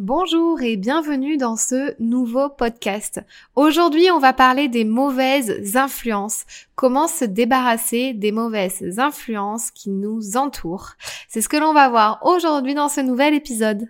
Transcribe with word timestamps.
Bonjour 0.00 0.62
et 0.62 0.76
bienvenue 0.76 1.38
dans 1.38 1.56
ce 1.56 2.00
nouveau 2.00 2.48
podcast. 2.48 3.20
Aujourd'hui, 3.56 4.12
on 4.12 4.20
va 4.20 4.32
parler 4.32 4.68
des 4.68 4.84
mauvaises 4.84 5.76
influences. 5.76 6.44
Comment 6.76 7.08
se 7.08 7.24
débarrasser 7.24 8.14
des 8.14 8.30
mauvaises 8.30 9.00
influences 9.00 9.72
qui 9.72 9.90
nous 9.90 10.36
entourent? 10.36 10.92
C'est 11.28 11.40
ce 11.40 11.48
que 11.48 11.56
l'on 11.56 11.74
va 11.74 11.88
voir 11.88 12.20
aujourd'hui 12.22 12.76
dans 12.76 12.88
ce 12.88 13.00
nouvel 13.00 13.34
épisode. 13.34 13.88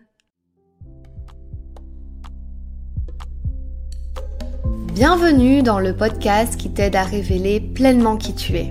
Bienvenue 4.95 5.63
dans 5.63 5.79
le 5.79 5.95
podcast 5.95 6.57
qui 6.57 6.73
t'aide 6.73 6.97
à 6.97 7.03
révéler 7.03 7.61
pleinement 7.61 8.17
qui 8.17 8.35
tu 8.35 8.55
es. 8.55 8.71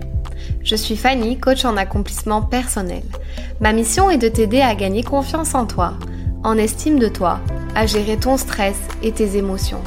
Je 0.63 0.75
suis 0.75 0.97
Fanny, 0.97 1.37
coach 1.37 1.65
en 1.65 1.77
accomplissement 1.77 2.41
personnel. 2.41 3.03
Ma 3.61 3.73
mission 3.73 4.09
est 4.09 4.17
de 4.17 4.27
t'aider 4.27 4.61
à 4.61 4.73
gagner 4.73 5.03
confiance 5.03 5.53
en 5.53 5.67
toi 5.67 5.93
en 6.43 6.57
estime 6.57 6.99
de 6.99 7.07
toi, 7.07 7.39
à 7.75 7.85
gérer 7.85 8.17
ton 8.17 8.37
stress 8.37 8.77
et 9.03 9.11
tes 9.11 9.37
émotions, 9.37 9.81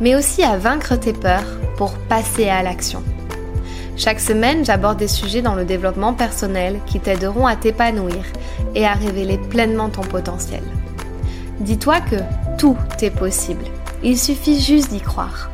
mais 0.00 0.16
aussi 0.16 0.42
à 0.42 0.56
vaincre 0.56 0.96
tes 0.96 1.12
peurs 1.12 1.58
pour 1.76 1.94
passer 1.94 2.48
à 2.48 2.62
l'action. 2.62 3.02
Chaque 3.96 4.20
semaine, 4.20 4.64
j'aborde 4.64 4.98
des 4.98 5.08
sujets 5.08 5.42
dans 5.42 5.54
le 5.54 5.64
développement 5.64 6.14
personnel 6.14 6.78
qui 6.86 7.00
t'aideront 7.00 7.46
à 7.46 7.56
t'épanouir 7.56 8.24
et 8.74 8.86
à 8.86 8.92
révéler 8.92 9.38
pleinement 9.38 9.88
ton 9.88 10.02
potentiel. 10.02 10.62
Dis-toi 11.60 12.00
que 12.00 12.16
tout 12.58 12.76
est 13.02 13.10
possible. 13.10 13.64
Il 14.04 14.16
suffit 14.16 14.60
juste 14.60 14.90
d'y 14.90 15.00
croire. 15.00 15.50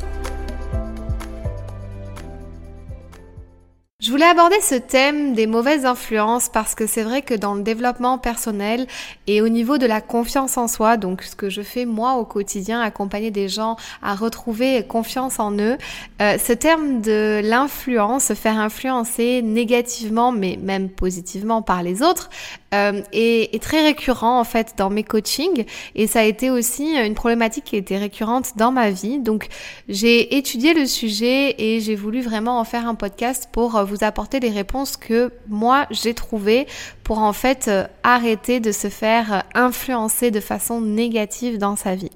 Voulais 4.14 4.26
aborder 4.26 4.60
ce 4.60 4.76
thème 4.76 5.34
des 5.34 5.48
mauvaises 5.48 5.84
influences 5.86 6.48
parce 6.48 6.76
que 6.76 6.86
c'est 6.86 7.02
vrai 7.02 7.22
que 7.22 7.34
dans 7.34 7.56
le 7.56 7.62
développement 7.64 8.16
personnel 8.16 8.86
et 9.26 9.42
au 9.42 9.48
niveau 9.48 9.76
de 9.76 9.86
la 9.86 10.00
confiance 10.00 10.56
en 10.56 10.68
soi, 10.68 10.96
donc 10.96 11.22
ce 11.24 11.34
que 11.34 11.50
je 11.50 11.62
fais 11.62 11.84
moi 11.84 12.14
au 12.14 12.24
quotidien, 12.24 12.80
accompagner 12.80 13.32
des 13.32 13.48
gens 13.48 13.74
à 14.02 14.14
retrouver 14.14 14.84
confiance 14.86 15.40
en 15.40 15.58
eux, 15.58 15.76
euh, 16.22 16.38
ce 16.38 16.52
terme 16.52 17.00
de 17.00 17.40
l'influence, 17.42 18.26
se 18.26 18.34
faire 18.34 18.60
influencer 18.60 19.42
négativement 19.42 20.30
mais 20.30 20.60
même 20.62 20.90
positivement 20.90 21.60
par 21.60 21.82
les 21.82 22.00
autres, 22.00 22.30
euh, 22.72 23.02
est, 23.12 23.52
est, 23.52 23.62
très 23.62 23.82
récurrent 23.82 24.38
en 24.38 24.44
fait 24.44 24.74
dans 24.76 24.90
mes 24.90 25.02
coachings 25.02 25.64
et 25.96 26.06
ça 26.06 26.20
a 26.20 26.24
été 26.24 26.50
aussi 26.50 26.96
une 26.96 27.14
problématique 27.14 27.64
qui 27.64 27.76
était 27.76 27.98
récurrente 27.98 28.52
dans 28.54 28.70
ma 28.70 28.90
vie. 28.90 29.18
Donc 29.18 29.48
j'ai 29.88 30.36
étudié 30.36 30.72
le 30.72 30.86
sujet 30.86 31.56
et 31.58 31.80
j'ai 31.80 31.96
voulu 31.96 32.20
vraiment 32.20 32.60
en 32.60 32.64
faire 32.64 32.86
un 32.86 32.94
podcast 32.94 33.48
pour 33.50 33.82
vous 33.84 34.03
apporter 34.04 34.40
les 34.40 34.50
réponses 34.50 34.96
que 34.96 35.32
moi 35.48 35.86
j'ai 35.90 36.14
trouvées 36.14 36.66
pour 37.02 37.18
en 37.18 37.32
fait 37.32 37.68
euh, 37.68 37.86
arrêter 38.02 38.60
de 38.60 38.72
se 38.72 38.88
faire 38.88 39.32
euh, 39.32 39.40
influencer 39.54 40.30
de 40.30 40.40
façon 40.40 40.80
négative 40.80 41.58
dans 41.58 41.76
sa 41.76 41.94
vie. 41.94 42.10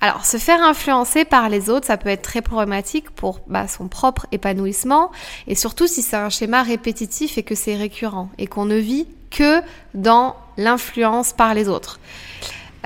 Alors, 0.00 0.24
se 0.24 0.36
faire 0.36 0.62
influencer 0.62 1.24
par 1.24 1.48
les 1.48 1.70
autres, 1.70 1.86
ça 1.86 1.96
peut 1.96 2.08
être 2.08 2.22
très 2.22 2.42
problématique 2.42 3.10
pour 3.10 3.40
bah, 3.48 3.66
son 3.66 3.88
propre 3.88 4.26
épanouissement, 4.30 5.10
et 5.46 5.54
surtout 5.54 5.88
si 5.88 6.02
c'est 6.02 6.16
un 6.16 6.30
schéma 6.30 6.62
répétitif 6.62 7.38
et 7.38 7.42
que 7.42 7.54
c'est 7.54 7.74
récurrent, 7.74 8.30
et 8.38 8.46
qu'on 8.46 8.64
ne 8.64 8.76
vit 8.76 9.08
que 9.30 9.60
dans 9.94 10.36
l'influence 10.56 11.32
par 11.32 11.54
les 11.54 11.68
autres. 11.68 11.98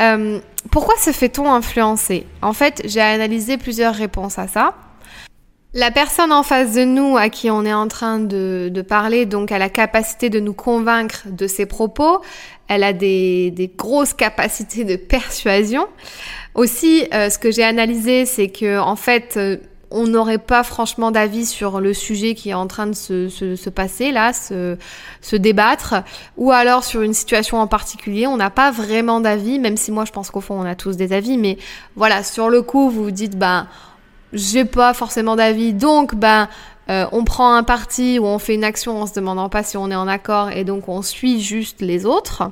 Euh, 0.00 0.40
pourquoi 0.70 0.96
se 0.96 1.12
fait-on 1.12 1.52
influencer? 1.52 2.26
En 2.40 2.52
fait, 2.52 2.80
j'ai 2.84 3.00
analysé 3.00 3.58
plusieurs 3.58 3.94
réponses 3.94 4.38
à 4.38 4.48
ça. 4.48 4.74
La 5.74 5.90
personne 5.90 6.32
en 6.32 6.42
face 6.42 6.74
de 6.74 6.84
nous 6.84 7.16
à 7.16 7.30
qui 7.30 7.50
on 7.50 7.64
est 7.64 7.72
en 7.72 7.88
train 7.88 8.18
de, 8.18 8.84
parler, 8.86 9.24
donc 9.24 9.52
a 9.52 9.58
la 9.58 9.70
capacité 9.70 10.28
de 10.28 10.38
nous 10.38 10.52
convaincre 10.52 11.22
de 11.26 11.46
ses 11.46 11.64
propos, 11.64 12.20
elle 12.68 12.84
a 12.84 12.92
des, 12.92 13.72
grosses 13.78 14.12
capacités 14.12 14.84
de 14.84 14.96
persuasion. 14.96 15.86
Aussi, 16.54 17.06
euh, 17.14 17.30
ce 17.30 17.38
que 17.38 17.50
j'ai 17.50 17.64
analysé, 17.64 18.26
c'est 18.26 18.48
que 18.48 18.78
en 18.78 18.96
fait, 18.96 19.38
euh, 19.38 19.56
on 19.90 20.06
n'aurait 20.06 20.36
pas 20.36 20.62
franchement 20.62 21.10
d'avis 21.10 21.46
sur 21.46 21.80
le 21.80 21.94
sujet 21.94 22.34
qui 22.34 22.50
est 22.50 22.54
en 22.54 22.66
train 22.66 22.86
de 22.86 22.92
se, 22.92 23.68
passer 23.70 24.12
là, 24.12 24.34
se, 24.34 24.76
se, 25.22 25.36
débattre, 25.36 25.94
ou 26.36 26.52
alors 26.52 26.84
sur 26.84 27.00
une 27.00 27.14
situation 27.14 27.58
en 27.58 27.66
particulier, 27.66 28.26
on 28.26 28.36
n'a 28.36 28.50
pas 28.50 28.70
vraiment 28.70 29.20
d'avis, 29.20 29.58
même 29.58 29.78
si 29.78 29.90
moi 29.90 30.04
je 30.04 30.12
pense 30.12 30.30
qu'au 30.30 30.42
fond 30.42 30.60
on 30.60 30.66
a 30.66 30.74
tous 30.74 30.98
des 30.98 31.14
avis, 31.14 31.38
mais 31.38 31.56
voilà, 31.96 32.22
sur 32.22 32.50
le 32.50 32.60
coup 32.60 32.90
vous 32.90 33.04
vous 33.04 33.10
dites, 33.10 33.38
bah 33.38 33.66
j'ai 34.32 34.64
pas 34.64 34.94
forcément 34.94 35.36
d'avis, 35.36 35.72
donc 35.72 36.14
ben 36.14 36.48
euh, 36.90 37.06
on 37.12 37.24
prend 37.24 37.54
un 37.54 37.62
parti 37.62 38.18
ou 38.18 38.24
on 38.26 38.38
fait 38.38 38.54
une 38.54 38.64
action 38.64 39.00
en 39.00 39.06
se 39.06 39.14
demandant 39.14 39.48
pas 39.48 39.62
si 39.62 39.76
on 39.76 39.90
est 39.90 39.96
en 39.96 40.08
accord 40.08 40.50
et 40.50 40.64
donc 40.64 40.88
on 40.88 41.02
suit 41.02 41.40
juste 41.40 41.80
les 41.80 42.06
autres. 42.06 42.50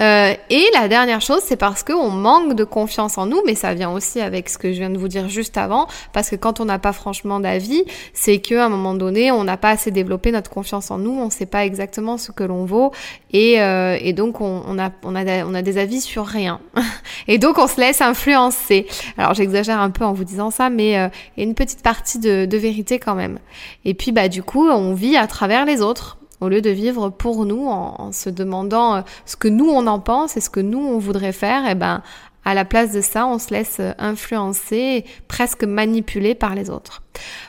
Euh, 0.00 0.34
et 0.50 0.64
la 0.74 0.88
dernière 0.88 1.20
chose, 1.20 1.40
c'est 1.44 1.56
parce 1.56 1.82
qu'on 1.82 2.10
manque 2.10 2.54
de 2.54 2.64
confiance 2.64 3.18
en 3.18 3.26
nous, 3.26 3.42
mais 3.46 3.54
ça 3.54 3.74
vient 3.74 3.90
aussi 3.90 4.20
avec 4.20 4.48
ce 4.48 4.58
que 4.58 4.72
je 4.72 4.78
viens 4.78 4.90
de 4.90 4.98
vous 4.98 5.08
dire 5.08 5.28
juste 5.28 5.56
avant, 5.56 5.88
parce 6.12 6.30
que 6.30 6.36
quand 6.36 6.60
on 6.60 6.64
n'a 6.64 6.78
pas 6.78 6.92
franchement 6.92 7.40
d'avis, 7.40 7.84
c'est 8.12 8.38
qu'à 8.38 8.66
un 8.66 8.68
moment 8.68 8.94
donné, 8.94 9.32
on 9.32 9.44
n'a 9.44 9.56
pas 9.56 9.70
assez 9.70 9.90
développé 9.90 10.30
notre 10.32 10.50
confiance 10.50 10.90
en 10.90 10.98
nous, 10.98 11.10
on 11.10 11.26
ne 11.26 11.30
sait 11.30 11.46
pas 11.46 11.64
exactement 11.64 12.16
ce 12.16 12.30
que 12.30 12.44
l'on 12.44 12.64
vaut, 12.64 12.92
et, 13.32 13.60
euh, 13.60 13.98
et 14.00 14.12
donc 14.12 14.40
on, 14.40 14.78
a, 14.78 14.90
on, 15.02 15.16
a, 15.16 15.44
on 15.44 15.54
a 15.54 15.62
des 15.62 15.78
avis 15.78 16.00
sur 16.00 16.26
rien. 16.26 16.60
et 17.28 17.38
donc 17.38 17.58
on 17.58 17.66
se 17.66 17.80
laisse 17.80 18.00
influencer. 18.00 18.86
Alors 19.16 19.34
j'exagère 19.34 19.80
un 19.80 19.90
peu 19.90 20.04
en 20.04 20.12
vous 20.12 20.24
disant 20.24 20.50
ça, 20.50 20.70
mais 20.70 20.98
euh, 20.98 21.08
il 21.36 21.40
y 21.40 21.46
a 21.46 21.48
une 21.48 21.54
petite 21.54 21.82
partie 21.82 22.18
de, 22.18 22.46
de 22.46 22.56
vérité 22.56 22.98
quand 22.98 23.14
même. 23.14 23.38
Et 23.84 23.94
puis 23.94 24.12
bah 24.12 24.28
du 24.28 24.42
coup, 24.42 24.68
on 24.68 24.94
vit 24.94 25.16
à 25.16 25.26
travers 25.26 25.64
les 25.64 25.82
autres 25.82 26.17
au 26.40 26.48
lieu 26.48 26.60
de 26.60 26.70
vivre 26.70 27.10
pour 27.10 27.44
nous 27.44 27.66
en, 27.66 28.12
se 28.12 28.30
demandant 28.30 28.96
euh, 28.96 29.00
ce 29.26 29.36
que 29.36 29.48
nous 29.48 29.68
on 29.68 29.86
en 29.86 30.00
pense 30.00 30.36
et 30.36 30.40
ce 30.40 30.50
que 30.50 30.60
nous 30.60 30.80
on 30.80 30.98
voudrait 30.98 31.32
faire, 31.32 31.64
eh 31.68 31.74
ben 31.74 32.02
à 32.44 32.54
la 32.54 32.64
place 32.64 32.92
de 32.92 33.02
ça, 33.02 33.26
on 33.26 33.38
se 33.38 33.50
laisse 33.52 33.78
influencer, 33.98 35.04
presque 35.26 35.64
manipuler 35.64 36.34
par 36.34 36.54
les 36.54 36.70
autres. 36.70 37.02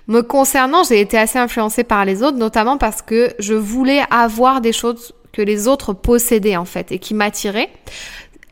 Me 0.07 0.21
concernant, 0.21 0.83
j'ai 0.83 0.99
été 0.99 1.17
assez 1.17 1.39
influencée 1.39 1.85
par 1.85 2.03
les 2.03 2.21
autres, 2.21 2.37
notamment 2.37 2.77
parce 2.77 3.01
que 3.01 3.33
je 3.39 3.53
voulais 3.53 4.01
avoir 4.09 4.59
des 4.59 4.73
choses 4.73 5.13
que 5.31 5.41
les 5.41 5.69
autres 5.69 5.93
possédaient 5.93 6.57
en 6.57 6.65
fait 6.65 6.91
et 6.91 6.99
qui 6.99 7.13
m'attiraient. 7.13 7.69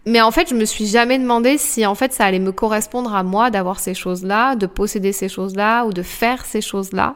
Mais 0.05 0.21
en 0.21 0.31
fait, 0.31 0.47
je 0.49 0.55
me 0.55 0.63
suis 0.63 0.85
jamais 0.85 1.19
demandé 1.19 1.57
si 1.57 1.85
en 1.85 1.95
fait 1.95 2.13
ça 2.13 2.23
allait 2.23 2.39
me 2.39 2.53
correspondre 2.53 3.13
à 3.13 3.23
moi 3.23 3.51
d'avoir 3.51 3.81
ces 3.81 3.93
choses-là, 3.93 4.55
de 4.55 4.65
posséder 4.65 5.11
ces 5.11 5.27
choses-là 5.27 5.83
ou 5.83 5.91
de 5.91 6.01
faire 6.01 6.45
ces 6.45 6.61
choses-là. 6.61 7.15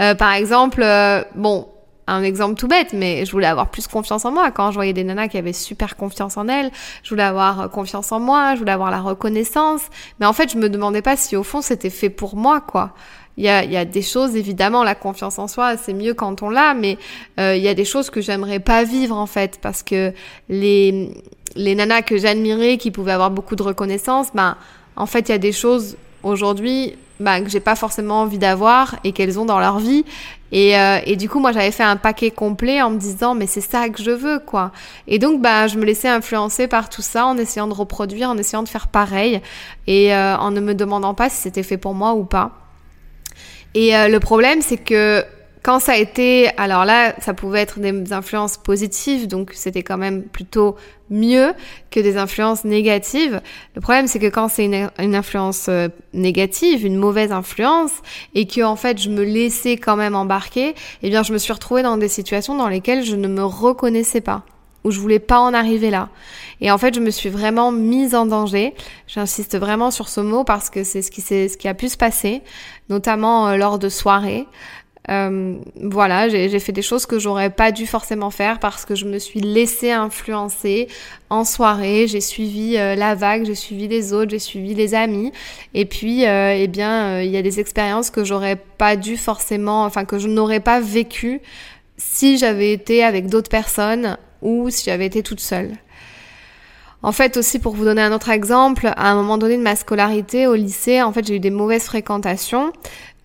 Euh, 0.00 0.16
par 0.16 0.32
exemple, 0.32 0.82
euh, 0.82 1.22
bon, 1.36 1.68
un 2.08 2.22
exemple 2.22 2.54
tout 2.54 2.68
bête, 2.68 2.92
mais 2.92 3.24
je 3.24 3.32
voulais 3.32 3.46
avoir 3.46 3.70
plus 3.70 3.86
confiance 3.86 4.24
en 4.24 4.32
moi. 4.32 4.50
Quand 4.50 4.70
je 4.70 4.76
voyais 4.76 4.92
des 4.92 5.04
nanas 5.04 5.28
qui 5.28 5.38
avaient 5.38 5.52
super 5.52 5.96
confiance 5.96 6.36
en 6.36 6.48
elles, 6.48 6.70
je 7.02 7.10
voulais 7.10 7.22
avoir 7.22 7.60
euh, 7.60 7.68
confiance 7.68 8.10
en 8.12 8.20
moi, 8.20 8.54
je 8.54 8.60
voulais 8.60 8.72
avoir 8.72 8.90
la 8.90 9.00
reconnaissance. 9.00 9.82
Mais 10.18 10.26
en 10.26 10.32
fait, 10.32 10.52
je 10.52 10.58
me 10.58 10.68
demandais 10.68 11.02
pas 11.02 11.16
si 11.16 11.36
au 11.36 11.42
fond 11.42 11.60
c'était 11.60 11.90
fait 11.90 12.10
pour 12.10 12.36
moi, 12.36 12.60
quoi. 12.60 12.92
Il 13.36 13.44
y 13.44 13.48
a, 13.48 13.62
y 13.64 13.76
a 13.76 13.84
des 13.84 14.02
choses, 14.02 14.34
évidemment, 14.34 14.82
la 14.82 14.96
confiance 14.96 15.38
en 15.38 15.46
soi, 15.46 15.76
c'est 15.76 15.92
mieux 15.92 16.12
quand 16.12 16.42
on 16.42 16.50
l'a, 16.50 16.74
mais 16.74 16.98
euh, 17.38 17.54
il 17.54 17.62
y 17.62 17.68
a 17.68 17.74
des 17.74 17.84
choses 17.84 18.10
que 18.10 18.20
j'aimerais 18.20 18.58
pas 18.58 18.82
vivre, 18.82 19.16
en 19.16 19.26
fait, 19.26 19.60
parce 19.62 19.84
que 19.84 20.12
les, 20.48 21.12
les 21.54 21.76
nanas 21.76 22.02
que 22.02 22.18
j'admirais, 22.18 22.78
qui 22.78 22.90
pouvaient 22.90 23.12
avoir 23.12 23.30
beaucoup 23.30 23.54
de 23.54 23.62
reconnaissance, 23.62 24.28
ben, 24.34 24.56
en 24.96 25.06
fait, 25.06 25.28
il 25.28 25.32
y 25.32 25.34
a 25.36 25.38
des 25.38 25.52
choses 25.52 25.96
aujourd'hui 26.22 26.94
bah, 27.20 27.40
que 27.40 27.48
j'ai 27.48 27.60
pas 27.60 27.74
forcément 27.74 28.22
envie 28.22 28.38
d'avoir 28.38 28.96
et 29.02 29.12
qu'elles 29.12 29.38
ont 29.38 29.44
dans 29.44 29.58
leur 29.58 29.78
vie. 29.78 30.04
Et, 30.52 30.78
euh, 30.78 30.98
et 31.04 31.16
du 31.16 31.28
coup, 31.28 31.40
moi, 31.40 31.52
j'avais 31.52 31.72
fait 31.72 31.82
un 31.82 31.96
paquet 31.96 32.30
complet 32.30 32.80
en 32.80 32.90
me 32.90 32.98
disant, 32.98 33.34
mais 33.34 33.46
c'est 33.46 33.60
ça 33.60 33.88
que 33.88 34.02
je 34.02 34.10
veux, 34.10 34.38
quoi. 34.38 34.72
Et 35.06 35.18
donc, 35.18 35.42
bah, 35.42 35.66
je 35.66 35.78
me 35.78 35.84
laissais 35.84 36.08
influencer 36.08 36.68
par 36.68 36.88
tout 36.88 37.02
ça 37.02 37.26
en 37.26 37.36
essayant 37.36 37.66
de 37.66 37.74
reproduire, 37.74 38.30
en 38.30 38.38
essayant 38.38 38.62
de 38.62 38.68
faire 38.68 38.88
pareil 38.88 39.42
et 39.86 40.14
euh, 40.14 40.36
en 40.38 40.50
ne 40.50 40.60
me 40.60 40.74
demandant 40.74 41.14
pas 41.14 41.28
si 41.28 41.36
c'était 41.36 41.62
fait 41.62 41.76
pour 41.76 41.94
moi 41.94 42.14
ou 42.14 42.24
pas. 42.24 42.52
Et 43.74 43.94
euh, 43.94 44.08
le 44.08 44.20
problème, 44.20 44.62
c'est 44.62 44.78
que 44.78 45.24
quand 45.68 45.80
ça 45.80 45.92
a 45.92 45.96
été, 45.96 46.48
alors 46.56 46.86
là, 46.86 47.14
ça 47.20 47.34
pouvait 47.34 47.60
être 47.60 47.78
des 47.78 48.14
influences 48.14 48.56
positives, 48.56 49.28
donc 49.28 49.50
c'était 49.52 49.82
quand 49.82 49.98
même 49.98 50.22
plutôt 50.22 50.76
mieux 51.10 51.52
que 51.90 52.00
des 52.00 52.16
influences 52.16 52.64
négatives. 52.64 53.42
Le 53.74 53.82
problème, 53.82 54.06
c'est 54.06 54.18
que 54.18 54.28
quand 54.30 54.48
c'est 54.48 54.64
une, 54.64 55.14
influence 55.14 55.66
euh, 55.68 55.88
négative, 56.14 56.86
une 56.86 56.96
mauvaise 56.96 57.32
influence, 57.32 57.92
et 58.34 58.46
que 58.46 58.62
en 58.62 58.76
fait 58.76 58.98
je 58.98 59.10
me 59.10 59.22
laissais 59.22 59.76
quand 59.76 59.96
même 59.96 60.14
embarquer, 60.14 60.74
eh 61.02 61.10
bien, 61.10 61.22
je 61.22 61.34
me 61.34 61.38
suis 61.38 61.52
retrouvée 61.52 61.82
dans 61.82 61.98
des 61.98 62.08
situations 62.08 62.56
dans 62.56 62.68
lesquelles 62.68 63.04
je 63.04 63.16
ne 63.16 63.28
me 63.28 63.44
reconnaissais 63.44 64.22
pas 64.22 64.44
où 64.84 64.90
je 64.90 65.00
voulais 65.00 65.18
pas 65.18 65.40
en 65.40 65.54
arriver 65.54 65.90
là. 65.90 66.08
Et 66.60 66.70
en 66.70 66.78
fait, 66.78 66.94
je 66.94 67.00
me 67.00 67.10
suis 67.10 67.28
vraiment 67.28 67.72
mise 67.72 68.14
en 68.14 68.26
danger. 68.26 68.74
J'insiste 69.06 69.58
vraiment 69.58 69.90
sur 69.90 70.08
ce 70.08 70.20
mot 70.20 70.44
parce 70.44 70.70
que 70.70 70.84
c'est 70.84 71.02
ce 71.02 71.10
qui, 71.10 71.20
ce 71.20 71.56
qui 71.56 71.68
a 71.68 71.74
pu 71.74 71.88
se 71.88 71.96
passer, 71.96 72.42
notamment 72.88 73.48
euh, 73.48 73.56
lors 73.56 73.78
de 73.78 73.88
soirées. 73.88 74.46
Euh, 75.08 75.56
voilà, 75.80 76.28
j'ai 76.28 76.58
fait 76.58 76.72
des 76.72 76.82
choses 76.82 77.06
que 77.06 77.18
j'aurais 77.18 77.50
pas 77.50 77.72
dû 77.72 77.86
forcément 77.86 78.30
faire 78.30 78.58
parce 78.58 78.84
que 78.84 78.94
je 78.94 79.06
me 79.06 79.18
suis 79.18 79.40
laissée 79.40 79.90
influencer 79.90 80.88
en 81.30 81.44
soirée. 81.44 82.06
J'ai 82.06 82.20
suivi 82.20 82.76
euh, 82.76 82.94
la 82.94 83.14
vague, 83.14 83.46
j'ai 83.46 83.54
suivi 83.54 83.88
les 83.88 84.12
autres, 84.12 84.30
j'ai 84.30 84.38
suivi 84.38 84.74
les 84.74 84.94
amis. 84.94 85.32
Et 85.74 85.84
puis, 85.84 86.26
euh, 86.26 86.54
eh 86.54 86.66
bien, 86.68 87.22
il 87.22 87.30
y 87.30 87.36
a 87.36 87.42
des 87.42 87.60
expériences 87.60 88.10
que 88.10 88.24
j'aurais 88.24 88.56
pas 88.56 88.96
dû 88.96 89.16
forcément, 89.16 89.84
enfin 89.84 90.04
que 90.04 90.18
je 90.18 90.28
n'aurais 90.28 90.60
pas 90.60 90.80
vécu 90.80 91.40
si 91.96 92.38
j'avais 92.38 92.72
été 92.72 93.02
avec 93.02 93.28
d'autres 93.28 93.50
personnes 93.50 94.18
ou 94.42 94.70
si 94.70 94.84
j'avais 94.84 95.06
été 95.06 95.22
toute 95.22 95.40
seule. 95.40 95.72
En 97.02 97.12
fait, 97.12 97.36
aussi 97.36 97.58
pour 97.58 97.74
vous 97.74 97.84
donner 97.84 98.02
un 98.02 98.12
autre 98.12 98.28
exemple, 98.28 98.88
à 98.96 99.10
un 99.10 99.14
moment 99.14 99.38
donné 99.38 99.56
de 99.56 99.62
ma 99.62 99.76
scolarité 99.76 100.46
au 100.46 100.54
lycée, 100.54 101.00
en 101.00 101.12
fait, 101.12 101.26
j'ai 101.26 101.36
eu 101.36 101.40
des 101.40 101.50
mauvaises 101.50 101.84
fréquentations. 101.84 102.72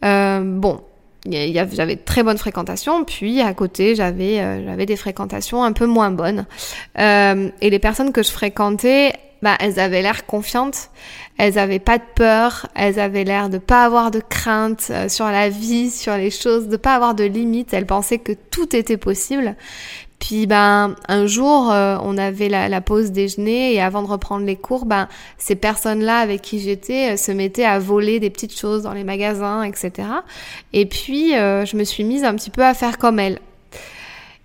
Euh, 0.06 0.42
bon, 0.44 0.82
j'avais 1.25 1.96
très 1.96 2.24
bonne 2.24 2.38
fréquentation, 2.38 3.04
puis 3.04 3.42
à 3.42 3.54
côté 3.54 3.96
j'avais 3.96 4.40
euh, 4.40 4.66
j'avais 4.66 4.86
des 4.86 4.96
fréquentations 4.96 5.64
un 5.64 5.72
peu 5.72 5.86
moins 5.86 6.12
bonnes. 6.12 6.46
Euh, 7.00 7.50
et 7.62 7.70
les 7.70 7.80
personnes 7.80 8.12
que 8.12 8.24
je 8.24 8.31
fréquentais, 8.31 9.14
bah, 9.44 9.56
elles 9.60 9.80
avaient 9.80 10.01
l'air 10.01 10.25
confiantes, 10.25 10.90
elles 11.38 11.60
avaient 11.60 11.80
pas 11.80 12.00
de 12.00 12.04
peur, 12.16 12.68
elles 12.74 13.00
avaient 13.00 13.24
l'air 13.24 13.50
de 13.50 13.60
pas 13.60 13.86
avoir 13.86 14.10
de 14.10 14.19
crainte 14.19 14.88
euh, 14.90 15.10
sur 15.10 15.25
la 15.25 15.50
vie, 15.50 15.92
sur 15.92 16.18
les 16.18 16.31
choses, 16.31 16.68
de 16.68 16.78
pas 16.78 16.95
avoir 16.95 17.13
de 17.13 17.24
limites. 17.24 17.74
Elles 17.74 17.86
pensaient 17.86 18.18
que 18.18 18.31
tout 18.31 18.75
était 18.75 18.98
possible. 18.98 19.56
Puis 20.24 20.48
ben 20.48 20.95
un 21.10 21.28
jour, 21.28 21.69
euh, 21.69 21.98
on 22.01 22.18
avait 22.18 22.48
la, 22.48 22.80
pause 22.80 23.12
déjeuner 23.12 23.74
et 23.74 23.81
avant 23.81 24.01
de 24.04 24.07
reprendre 24.07 24.45
les 24.45 24.56
cours, 24.56 24.86
ben 24.86 25.10
ces 25.38 25.56
personnes-là 25.56 26.19
avec 26.19 26.42
qui 26.42 26.62
j'étais 26.62 27.12
euh, 27.12 27.18
se 27.18 27.34
mettaient 27.34 27.66
à 27.66 27.78
voler 27.78 28.22
des 28.22 28.30
petites 28.30 28.57
choses 28.57 28.84
dans 28.84 28.94
les 28.94 29.04
magasins, 29.04 29.63
etc. 29.63 29.92
Et 30.72 30.86
puis 30.86 31.36
euh, 31.36 31.66
je 31.66 31.75
me 31.75 31.84
suis 31.84 32.06
mise 32.06 32.24
un 32.24 32.36
petit 32.36 32.51
peu 32.51 32.63
à 32.63 32.74
faire 32.74 33.00
comme 33.00 33.19
elles. 33.19 33.39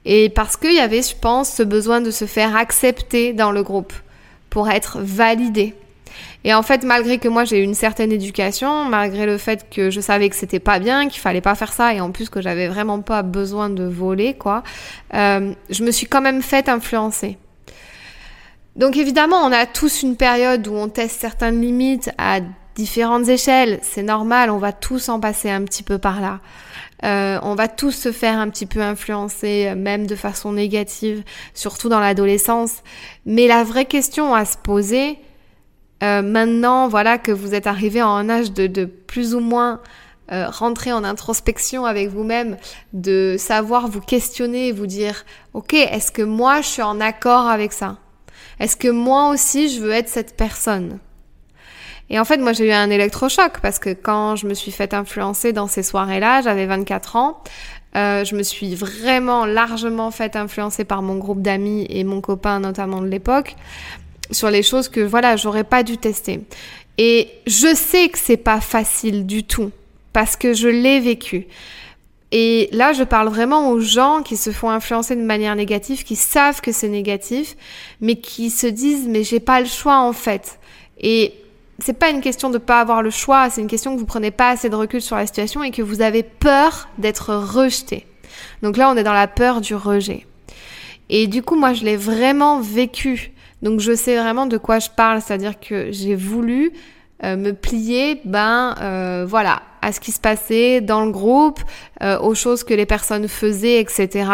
Et 0.05 0.31
parce 0.31 0.57
qu'il 0.57 0.75
y 0.75 0.81
avait, 0.81 1.03
je 1.03 1.15
pense, 1.15 1.49
ce 1.53 1.63
besoin 1.63 2.01
de 2.01 2.11
se 2.11 2.25
faire 2.25 2.57
accepter 2.57 3.33
dans 3.33 3.53
le 3.53 3.63
groupe 3.63 3.93
pour 4.59 4.69
être 4.71 4.99
validée. 4.99 5.73
Et 6.43 6.53
en 6.53 6.65
fait, 6.65 6.83
malgré 6.83 7.19
que 7.19 7.29
moi 7.29 7.45
j'ai 7.45 7.61
eu 7.61 7.63
une 7.63 7.77
certaine 7.77 8.11
éducation, 8.11 8.85
malgré 8.87 9.25
le 9.25 9.39
fait 9.39 9.71
que 9.71 9.89
je 9.89 10.01
savais 10.01 10.29
que 10.29 10.35
c'était 10.35 10.59
pas 10.59 10.81
bien, 10.81 11.07
qu'il 11.07 11.21
fallait 11.21 11.41
pas 11.41 11.55
faire 11.55 11.73
ça, 11.73 11.95
et 11.95 12.01
en 12.01 12.11
plus 12.11 12.29
que 12.29 12.41
j'avais 12.41 12.67
vraiment 12.67 13.01
pas 13.01 13.23
besoin 13.23 13.71
de 13.71 13.85
voler, 13.85 14.35
quoi, 14.35 14.65
euh, 15.15 15.53
je 15.71 15.85
me 15.85 15.93
suis 15.93 16.09
quand 16.09 16.21
même 16.21 16.43
faite 16.43 16.69
influencer. 16.69 17.39
Donc 18.75 18.97
évidemment, 18.97 19.37
on 19.45 19.53
a 19.53 19.65
tous 19.65 20.03
une 20.03 20.17
période 20.17 20.67
où 20.67 20.75
on 20.75 20.89
teste 20.89 21.21
certaines 21.21 21.61
limites 21.61 22.11
à 22.19 22.41
différentes 22.75 23.29
échelles. 23.29 23.79
C'est 23.83 24.03
normal, 24.03 24.51
on 24.51 24.59
va 24.59 24.73
tous 24.73 25.09
en 25.09 25.21
passer 25.21 25.51
un 25.51 25.63
petit 25.63 25.85
peu 25.85 25.99
par 25.99 26.21
là. 26.21 26.41
Euh, 27.05 27.39
on 27.43 27.55
va 27.55 27.69
tous 27.69 27.93
se 27.93 28.13
faire 28.13 28.39
un 28.39 28.49
petit 28.49 28.67
peu 28.67 28.81
influencer, 28.81 29.75
même 29.77 30.07
de 30.07 30.17
façon 30.17 30.53
négative, 30.53 31.23
surtout 31.55 31.89
dans 31.89 32.01
l'adolescence. 32.01 32.83
Mais 33.27 33.47
la 33.47 33.65
vraie 33.65 33.87
question 33.87 34.35
à 34.35 34.45
se 34.45 34.57
poser, 34.57 35.19
euh, 36.03 36.23
maintenant, 36.23 36.89
voilà 36.89 37.19
que 37.19 37.33
vous 37.33 37.55
êtes 37.55 37.67
arrivé 37.67 38.01
à 38.01 38.07
un 38.07 38.29
âge 38.29 38.53
de, 38.53 38.67
de 38.67 38.85
plus 38.85 39.35
ou 39.35 39.41
moins 39.41 39.81
euh, 40.31 40.47
rentrer 40.49 40.93
en 40.93 41.05
introspection 41.05 41.87
avec 41.87 42.09
vous-même, 42.09 42.59
de 42.93 43.37
savoir 43.39 43.89
vous 43.89 44.03
questionner 44.03 44.69
et 44.69 44.73
vous 44.73 44.87
dire, 44.87 45.25
ok, 45.55 45.73
est-ce 45.73 46.13
que 46.13 46.23
moi 46.23 46.61
je 46.61 46.67
suis 46.67 46.83
en 46.83 47.01
accord 47.01 47.49
avec 47.49 47.73
ça? 47.73 47.97
Est-ce 48.61 48.77
que 48.77 48.89
moi 48.89 49.31
aussi 49.31 49.71
je 49.71 49.81
veux 49.81 49.93
être 49.93 50.09
cette 50.09 50.37
personne? 50.37 50.99
Et 52.11 52.19
en 52.19 52.25
fait, 52.25 52.39
moi, 52.39 52.53
j'ai 52.53 52.69
eu 52.69 52.73
un 52.73 52.91
électrochoc 52.91 53.61
parce 53.61 53.79
que 53.79 53.91
quand 53.91 54.37
je 54.37 54.47
me 54.47 54.55
suis 54.55 54.71
fait 54.71 54.95
influencer 54.95 55.53
dans 55.53 55.67
ces 55.67 55.83
soirées-là, 55.83 56.43
j'avais 56.43 56.67
24 56.67 57.17
ans. 57.17 57.43
Euh, 57.97 58.25
je 58.25 58.35
me 58.35 58.43
suis 58.43 58.75
vraiment 58.75 59.47
largement 59.47 60.11
fait 60.11 60.37
influencer 60.37 60.85
par 60.85 61.03
mon 61.03 61.17
groupe 61.17 61.43
d'amis 61.43 61.87
et 61.89 62.05
mon 62.05 62.21
copain 62.21 62.61
notamment 62.61 63.01
de 63.01 63.07
l'époque 63.07 63.57
sur 64.31 64.51
les 64.51 64.63
choses 64.63 64.89
que 64.89 65.01
voilà, 65.01 65.37
j'aurais 65.37 65.65
pas 65.65 65.83
dû 65.83 65.97
tester. 65.97 66.41
Et 66.99 67.31
je 67.47 67.75
sais 67.75 68.09
que 68.09 68.19
c'est 68.19 68.37
pas 68.37 68.61
facile 68.61 69.27
du 69.27 69.45
tout 69.45 69.71
parce 70.13 70.37
que 70.37 70.53
je 70.53 70.69
l'ai 70.69 71.01
vécu. 71.01 71.47
Et 72.31 72.69
là, 72.73 72.93
je 72.93 73.05
parle 73.05 73.29
vraiment 73.29 73.71
aux 73.71 73.81
gens 73.81 74.23
qui 74.23 74.37
se 74.37 74.51
font 74.51 74.69
influencer 74.69 75.17
de 75.17 75.23
manière 75.23 75.57
négative, 75.57 76.05
qui 76.05 76.17
savent 76.17 76.61
que 76.61 76.73
c'est 76.73 76.89
négatif, 76.89 77.57
mais 78.03 78.17
qui 78.17 78.51
se 78.51 78.67
disent 78.67 79.07
mais 79.09 79.25
j'ai 79.25 79.41
pas 79.41 79.61
le 79.61 79.67
choix 79.67 80.01
en 80.01 80.13
fait. 80.13 80.59
Et 81.01 81.33
c'est 81.79 81.93
pas 81.93 82.11
une 82.11 82.21
question 82.21 82.51
de 82.51 82.59
pas 82.59 82.81
avoir 82.81 83.03
le 83.03 83.11
choix, 83.11 83.51
c'est 83.51 83.61
une 83.61 83.69
question 83.69 83.95
que 83.95 84.01
vous 84.01 84.07
prenez 84.07 84.31
pas 84.31 84.51
assez 84.51 84.69
de 84.69 84.75
recul 84.75 85.01
sur 85.01 85.17
la 85.17 85.27
situation 85.27 85.63
et 85.63 85.71
que 85.71 85.83
vous 85.83 86.03
avez 86.03 86.23
peur 86.23 86.89
d'être 86.99 87.35
rejeté. 87.35 88.07
Donc 88.63 88.77
là, 88.77 88.91
on 88.91 88.97
est 88.97 89.05
dans 89.05 89.13
la 89.13 89.29
peur 89.29 89.61
du 89.61 89.75
rejet. 89.75 90.27
Et 91.09 91.27
du 91.27 91.43
coup, 91.43 91.57
moi, 91.57 91.73
je 91.73 91.85
l'ai 91.85 91.97
vraiment 91.97 92.61
vécu. 92.61 93.33
Donc 93.63 93.81
je 93.81 93.95
sais 93.95 94.17
vraiment 94.17 94.47
de 94.47 94.57
quoi 94.57 94.79
je 94.79 94.89
parle, 94.91 95.21
c'est-à-dire 95.21 95.59
que 95.59 95.91
j'ai 95.91 96.15
voulu 96.15 96.73
euh, 97.25 97.37
me 97.37 97.53
plier, 97.53 98.21
ben 98.25 98.77
euh, 98.81 99.25
voilà, 99.29 99.63
à 99.83 99.91
ce 99.91 99.99
qui 99.99 100.13
se 100.13 100.21
passait 100.21 100.81
dans 100.81 101.05
le 101.05 101.11
groupe, 101.11 101.61
euh, 102.03 102.19
aux 102.21 102.35
choses 102.35 102.63
que 102.63 102.75
les 102.75 102.87
personnes 102.87 103.27
faisaient, 103.27 103.81
etc. 103.81 104.31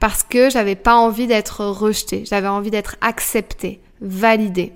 Parce 0.00 0.22
que 0.22 0.50
j'avais 0.50 0.74
pas 0.74 0.94
envie 0.94 1.26
d'être 1.26 1.64
rejetée, 1.64 2.24
j'avais 2.26 2.48
envie 2.48 2.70
d'être 2.70 2.96
acceptée, 3.00 3.80
validée. 4.02 4.72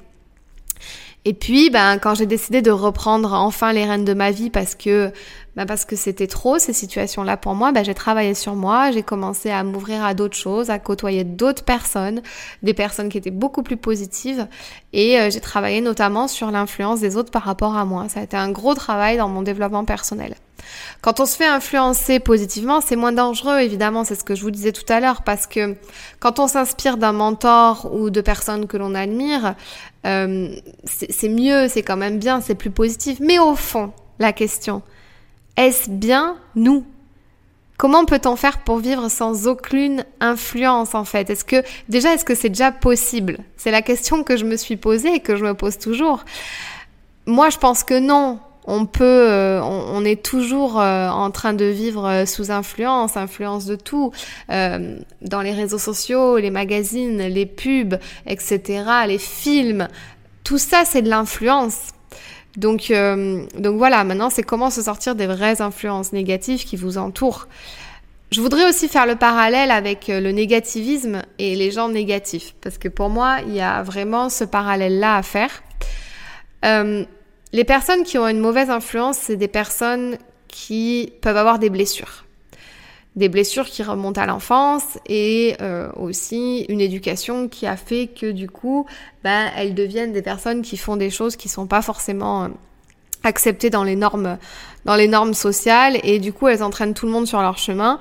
Et 1.24 1.34
puis, 1.34 1.70
ben, 1.70 1.98
quand 1.98 2.16
j'ai 2.16 2.26
décidé 2.26 2.62
de 2.62 2.72
reprendre 2.72 3.32
enfin 3.32 3.72
les 3.72 3.84
rênes 3.84 4.04
de 4.04 4.12
ma 4.12 4.32
vie 4.32 4.50
parce 4.50 4.74
que, 4.74 5.12
ben, 5.54 5.66
parce 5.66 5.84
que 5.84 5.94
c'était 5.94 6.26
trop 6.26 6.58
ces 6.58 6.72
situations-là 6.72 7.36
pour 7.36 7.54
moi, 7.54 7.70
ben, 7.70 7.84
j'ai 7.84 7.94
travaillé 7.94 8.34
sur 8.34 8.56
moi, 8.56 8.90
j'ai 8.90 9.04
commencé 9.04 9.48
à 9.48 9.62
m'ouvrir 9.62 10.04
à 10.04 10.14
d'autres 10.14 10.36
choses, 10.36 10.68
à 10.68 10.80
côtoyer 10.80 11.22
d'autres 11.22 11.62
personnes, 11.62 12.22
des 12.64 12.74
personnes 12.74 13.08
qui 13.08 13.18
étaient 13.18 13.30
beaucoup 13.30 13.62
plus 13.62 13.76
positives, 13.76 14.48
et 14.92 15.20
euh, 15.20 15.30
j'ai 15.30 15.40
travaillé 15.40 15.80
notamment 15.80 16.26
sur 16.26 16.50
l'influence 16.50 17.00
des 17.00 17.16
autres 17.16 17.30
par 17.30 17.42
rapport 17.42 17.76
à 17.76 17.84
moi. 17.84 18.08
Ça 18.08 18.18
a 18.18 18.22
été 18.24 18.36
un 18.36 18.50
gros 18.50 18.74
travail 18.74 19.16
dans 19.16 19.28
mon 19.28 19.42
développement 19.42 19.84
personnel. 19.84 20.34
Quand 21.00 21.20
on 21.20 21.26
se 21.26 21.36
fait 21.36 21.46
influencer 21.46 22.20
positivement, 22.20 22.80
c'est 22.80 22.96
moins 22.96 23.12
dangereux, 23.12 23.60
évidemment, 23.60 24.04
c'est 24.04 24.14
ce 24.14 24.24
que 24.24 24.34
je 24.34 24.42
vous 24.42 24.50
disais 24.50 24.72
tout 24.72 24.90
à 24.90 25.00
l'heure, 25.00 25.22
parce 25.22 25.46
que 25.46 25.76
quand 26.20 26.38
on 26.38 26.46
s'inspire 26.46 26.96
d'un 26.96 27.12
mentor 27.12 27.90
ou 27.92 28.10
de 28.10 28.20
personnes 28.20 28.66
que 28.66 28.76
l'on 28.76 28.94
admire, 28.94 29.54
euh, 30.06 30.54
c'est 30.84 31.28
mieux, 31.28 31.68
c'est 31.68 31.82
quand 31.82 31.96
même 31.96 32.18
bien, 32.18 32.40
c'est 32.40 32.54
plus 32.54 32.70
positif. 32.70 33.18
Mais 33.20 33.38
au 33.38 33.54
fond, 33.54 33.92
la 34.18 34.32
question, 34.32 34.82
est-ce 35.56 35.90
bien 35.90 36.36
nous? 36.54 36.84
Comment 37.78 38.04
peut-on 38.04 38.36
faire 38.36 38.58
pour 38.58 38.78
vivre 38.78 39.08
sans 39.08 39.48
aucune 39.48 40.04
influence 40.20 40.94
en 40.94 41.04
fait? 41.04 41.30
Est-ce 41.30 41.44
que 41.44 41.64
déjà 41.88 42.14
est-ce 42.14 42.24
que 42.24 42.36
c'est 42.36 42.50
déjà 42.50 42.70
possible? 42.70 43.38
C'est 43.56 43.72
la 43.72 43.82
question 43.82 44.22
que 44.22 44.36
je 44.36 44.44
me 44.44 44.56
suis 44.56 44.76
posée 44.76 45.14
et 45.14 45.20
que 45.20 45.34
je 45.34 45.44
me 45.44 45.54
pose 45.54 45.78
toujours. 45.78 46.24
Moi, 47.26 47.50
je 47.50 47.58
pense 47.58 47.82
que 47.82 47.98
non 47.98 48.38
on 48.64 48.86
peut, 48.86 49.04
euh, 49.04 49.60
on, 49.62 50.04
est 50.04 50.22
toujours 50.22 50.80
euh, 50.80 51.08
en 51.08 51.30
train 51.30 51.52
de 51.52 51.64
vivre 51.64 52.06
euh, 52.06 52.26
sous 52.26 52.50
influence, 52.50 53.16
influence 53.16 53.66
de 53.66 53.74
tout, 53.76 54.12
dans 54.48 55.42
les 55.42 55.52
réseaux 55.52 55.78
sociaux, 55.78 56.38
les 56.38 56.50
magazines, 56.50 57.18
les 57.18 57.46
pubs, 57.46 57.98
etc., 58.26 58.84
les 59.06 59.18
films, 59.18 59.88
tout 60.44 60.58
ça 60.58 60.84
c'est 60.84 61.02
de 61.02 61.08
l'influence. 61.08 61.88
Donc, 62.56 62.92
donc 62.92 63.78
voilà, 63.78 64.04
maintenant 64.04 64.28
c'est 64.28 64.42
comment 64.42 64.68
se 64.68 64.82
sortir 64.82 65.14
des 65.14 65.26
vraies 65.26 65.62
influences 65.62 66.12
négatives 66.12 66.64
qui 66.64 66.76
vous 66.76 66.98
entourent. 66.98 67.48
Je 68.30 68.40
voudrais 68.40 68.68
aussi 68.68 68.88
faire 68.88 69.06
le 69.06 69.16
parallèle 69.16 69.70
avec 69.70 70.08
le 70.08 70.32
négativisme 70.32 71.22
et 71.38 71.54
les 71.54 71.70
gens 71.70 71.88
négatifs, 71.88 72.54
parce 72.60 72.78
que 72.78 72.88
pour 72.88 73.08
moi, 73.08 73.38
il 73.46 73.54
y 73.54 73.60
a 73.60 73.82
vraiment 73.82 74.28
ce 74.28 74.44
parallèle-là 74.44 75.16
à 75.16 75.22
faire. 75.22 75.62
Les 77.52 77.64
personnes 77.64 78.02
qui 78.02 78.16
ont 78.16 78.26
une 78.26 78.38
mauvaise 78.38 78.70
influence, 78.70 79.18
c'est 79.18 79.36
des 79.36 79.48
personnes 79.48 80.16
qui 80.48 81.12
peuvent 81.20 81.36
avoir 81.36 81.58
des 81.58 81.68
blessures. 81.68 82.24
Des 83.14 83.28
blessures 83.28 83.66
qui 83.66 83.82
remontent 83.82 84.20
à 84.20 84.24
l'enfance 84.24 84.98
et 85.06 85.54
euh, 85.60 85.90
aussi 85.96 86.64
une 86.70 86.80
éducation 86.80 87.48
qui 87.48 87.66
a 87.66 87.76
fait 87.76 88.06
que 88.06 88.30
du 88.30 88.48
coup, 88.48 88.86
ben, 89.22 89.50
elles 89.54 89.74
deviennent 89.74 90.14
des 90.14 90.22
personnes 90.22 90.62
qui 90.62 90.78
font 90.78 90.96
des 90.96 91.10
choses 91.10 91.36
qui 91.36 91.50
sont 91.50 91.66
pas 91.66 91.82
forcément 91.82 92.44
euh, 92.44 92.48
acceptées 93.22 93.68
dans 93.68 93.84
les 93.84 93.96
normes, 93.96 94.38
dans 94.86 94.96
les 94.96 95.08
normes 95.08 95.34
sociales 95.34 96.00
et 96.04 96.20
du 96.20 96.32
coup, 96.32 96.48
elles 96.48 96.62
entraînent 96.62 96.94
tout 96.94 97.04
le 97.04 97.12
monde 97.12 97.26
sur 97.26 97.42
leur 97.42 97.58
chemin. 97.58 97.98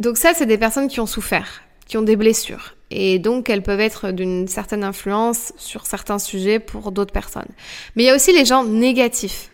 Donc 0.00 0.16
ça, 0.16 0.34
c'est 0.34 0.46
des 0.46 0.58
personnes 0.58 0.88
qui 0.88 0.98
ont 0.98 1.06
souffert, 1.06 1.62
qui 1.86 1.96
ont 1.98 2.02
des 2.02 2.16
blessures 2.16 2.74
et 2.96 3.18
donc 3.18 3.50
elles 3.50 3.62
peuvent 3.62 3.80
être 3.80 4.12
d'une 4.12 4.46
certaine 4.46 4.84
influence 4.84 5.52
sur 5.56 5.84
certains 5.84 6.20
sujets 6.20 6.60
pour 6.60 6.92
d'autres 6.92 7.12
personnes. 7.12 7.48
Mais 7.96 8.04
il 8.04 8.06
y 8.06 8.10
a 8.10 8.14
aussi 8.14 8.32
les 8.32 8.44
gens 8.44 8.64
négatifs. 8.64 9.50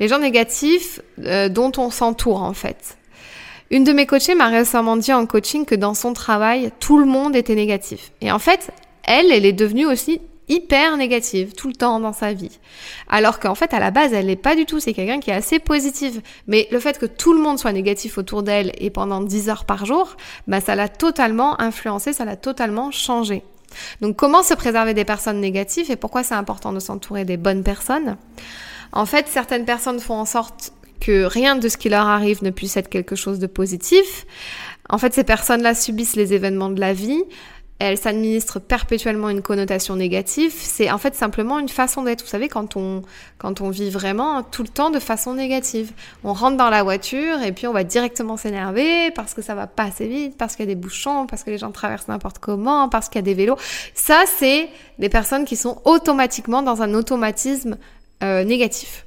Les 0.00 0.08
gens 0.08 0.18
négatifs 0.18 1.00
euh, 1.20 1.48
dont 1.48 1.70
on 1.78 1.90
s'entoure 1.90 2.42
en 2.42 2.54
fait. 2.54 2.98
Une 3.70 3.84
de 3.84 3.92
mes 3.92 4.04
coachées 4.04 4.34
m'a 4.34 4.48
récemment 4.48 4.96
dit 4.96 5.12
en 5.12 5.26
coaching 5.26 5.64
que 5.64 5.76
dans 5.76 5.94
son 5.94 6.12
travail, 6.12 6.72
tout 6.80 6.98
le 6.98 7.06
monde 7.06 7.36
était 7.36 7.54
négatif. 7.54 8.10
Et 8.20 8.32
en 8.32 8.40
fait, 8.40 8.70
elle, 9.04 9.30
elle 9.30 9.46
est 9.46 9.52
devenue 9.52 9.86
aussi 9.86 10.20
hyper 10.52 10.96
négative 10.96 11.54
tout 11.54 11.68
le 11.68 11.74
temps 11.74 11.98
dans 12.00 12.12
sa 12.12 12.32
vie. 12.32 12.58
Alors 13.08 13.40
qu'en 13.40 13.54
fait, 13.54 13.72
à 13.72 13.80
la 13.80 13.90
base, 13.90 14.12
elle 14.12 14.26
n'est 14.26 14.36
pas 14.36 14.54
du 14.54 14.66
tout. 14.66 14.80
C'est 14.80 14.92
quelqu'un 14.92 15.20
qui 15.20 15.30
est 15.30 15.34
assez 15.34 15.58
positive. 15.58 16.20
Mais 16.46 16.68
le 16.70 16.78
fait 16.78 16.98
que 16.98 17.06
tout 17.06 17.32
le 17.32 17.40
monde 17.40 17.58
soit 17.58 17.72
négatif 17.72 18.18
autour 18.18 18.42
d'elle 18.42 18.72
et 18.78 18.90
pendant 18.90 19.20
10 19.20 19.48
heures 19.48 19.64
par 19.64 19.86
jour, 19.86 20.16
bah, 20.46 20.60
ça 20.60 20.74
l'a 20.74 20.88
totalement 20.88 21.60
influencé, 21.60 22.12
ça 22.12 22.24
l'a 22.24 22.36
totalement 22.36 22.90
changé. 22.90 23.42
Donc, 24.02 24.16
comment 24.16 24.42
se 24.42 24.52
préserver 24.52 24.92
des 24.92 25.06
personnes 25.06 25.40
négatives 25.40 25.90
et 25.90 25.96
pourquoi 25.96 26.22
c'est 26.22 26.34
important 26.34 26.72
de 26.72 26.80
s'entourer 26.80 27.24
des 27.24 27.38
bonnes 27.38 27.62
personnes? 27.62 28.16
En 28.92 29.06
fait, 29.06 29.26
certaines 29.28 29.64
personnes 29.64 30.00
font 30.00 30.14
en 30.14 30.26
sorte 30.26 30.72
que 31.00 31.24
rien 31.24 31.56
de 31.56 31.68
ce 31.68 31.76
qui 31.76 31.88
leur 31.88 32.06
arrive 32.06 32.44
ne 32.44 32.50
puisse 32.50 32.76
être 32.76 32.88
quelque 32.88 33.16
chose 33.16 33.38
de 33.38 33.46
positif. 33.46 34.26
En 34.88 34.98
fait, 34.98 35.14
ces 35.14 35.24
personnes-là 35.24 35.74
subissent 35.74 36.16
les 36.16 36.34
événements 36.34 36.68
de 36.68 36.80
la 36.80 36.92
vie, 36.92 37.22
elle 37.82 37.98
s'administre 37.98 38.60
perpétuellement 38.60 39.28
une 39.28 39.42
connotation 39.42 39.96
négative, 39.96 40.52
c'est 40.56 40.90
en 40.90 40.98
fait 40.98 41.14
simplement 41.14 41.58
une 41.58 41.68
façon 41.68 42.02
d'être. 42.02 42.22
Vous 42.22 42.28
savez, 42.28 42.48
quand 42.48 42.76
on, 42.76 43.02
quand 43.38 43.60
on 43.60 43.70
vit 43.70 43.90
vraiment 43.90 44.42
tout 44.44 44.62
le 44.62 44.68
temps 44.68 44.90
de 44.90 45.00
façon 45.00 45.34
négative, 45.34 45.90
on 46.22 46.32
rentre 46.32 46.56
dans 46.56 46.70
la 46.70 46.84
voiture 46.84 47.42
et 47.42 47.50
puis 47.50 47.66
on 47.66 47.72
va 47.72 47.82
directement 47.82 48.36
s'énerver 48.36 49.10
parce 49.10 49.34
que 49.34 49.42
ça 49.42 49.56
va 49.56 49.66
pas 49.66 49.84
assez 49.84 50.06
vite, 50.06 50.36
parce 50.38 50.54
qu'il 50.54 50.64
y 50.64 50.70
a 50.70 50.74
des 50.74 50.80
bouchons, 50.80 51.26
parce 51.26 51.42
que 51.42 51.50
les 51.50 51.58
gens 51.58 51.72
traversent 51.72 52.08
n'importe 52.08 52.38
comment, 52.38 52.88
parce 52.88 53.08
qu'il 53.08 53.16
y 53.16 53.18
a 53.18 53.22
des 53.22 53.34
vélos. 53.34 53.56
Ça, 53.94 54.22
c'est 54.26 54.68
des 54.98 55.08
personnes 55.08 55.44
qui 55.44 55.56
sont 55.56 55.82
automatiquement 55.84 56.62
dans 56.62 56.82
un 56.82 56.94
automatisme 56.94 57.78
euh, 58.22 58.44
négatif. 58.44 59.06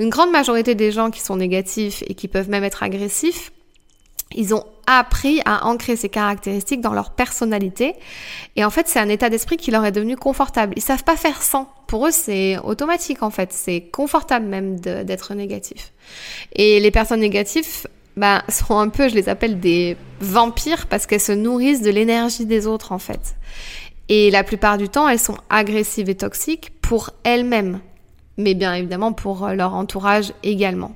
Une 0.00 0.08
grande 0.08 0.32
majorité 0.32 0.74
des 0.74 0.90
gens 0.90 1.10
qui 1.10 1.20
sont 1.20 1.36
négatifs 1.36 2.02
et 2.06 2.14
qui 2.14 2.26
peuvent 2.26 2.48
même 2.48 2.64
être 2.64 2.82
agressifs, 2.82 3.52
ils 4.34 4.54
ont 4.54 4.64
appris 4.86 5.40
à 5.44 5.66
ancrer 5.66 5.96
ces 5.96 6.08
caractéristiques 6.08 6.80
dans 6.80 6.94
leur 6.94 7.10
personnalité. 7.10 7.94
Et 8.56 8.64
en 8.64 8.70
fait, 8.70 8.88
c'est 8.88 8.98
un 8.98 9.08
état 9.08 9.30
d'esprit 9.30 9.56
qui 9.56 9.70
leur 9.70 9.84
est 9.84 9.92
devenu 9.92 10.16
confortable. 10.16 10.72
Ils 10.76 10.82
savent 10.82 11.04
pas 11.04 11.16
faire 11.16 11.42
sans. 11.42 11.68
Pour 11.86 12.06
eux, 12.06 12.10
c'est 12.10 12.58
automatique 12.58 13.22
en 13.22 13.30
fait. 13.30 13.52
C'est 13.52 13.82
confortable 13.82 14.46
même 14.46 14.80
d'être 14.80 15.34
négatif. 15.34 15.92
Et 16.54 16.80
les 16.80 16.90
personnes 16.90 17.20
négatives, 17.20 17.86
bah, 18.16 18.42
sont 18.48 18.78
un 18.78 18.88
peu, 18.88 19.08
je 19.08 19.14
les 19.14 19.28
appelle 19.28 19.60
des 19.60 19.96
vampires 20.20 20.86
parce 20.86 21.06
qu'elles 21.06 21.20
se 21.20 21.32
nourrissent 21.32 21.82
de 21.82 21.90
l'énergie 21.90 22.46
des 22.46 22.66
autres 22.66 22.92
en 22.92 22.98
fait. 22.98 23.36
Et 24.10 24.30
la 24.30 24.42
plupart 24.42 24.78
du 24.78 24.88
temps, 24.88 25.08
elles 25.08 25.18
sont 25.18 25.36
agressives 25.50 26.08
et 26.08 26.14
toxiques 26.14 26.72
pour 26.80 27.10
elles-mêmes, 27.24 27.80
mais 28.38 28.54
bien 28.54 28.72
évidemment 28.74 29.12
pour 29.12 29.48
leur 29.48 29.74
entourage 29.74 30.32
également. 30.42 30.94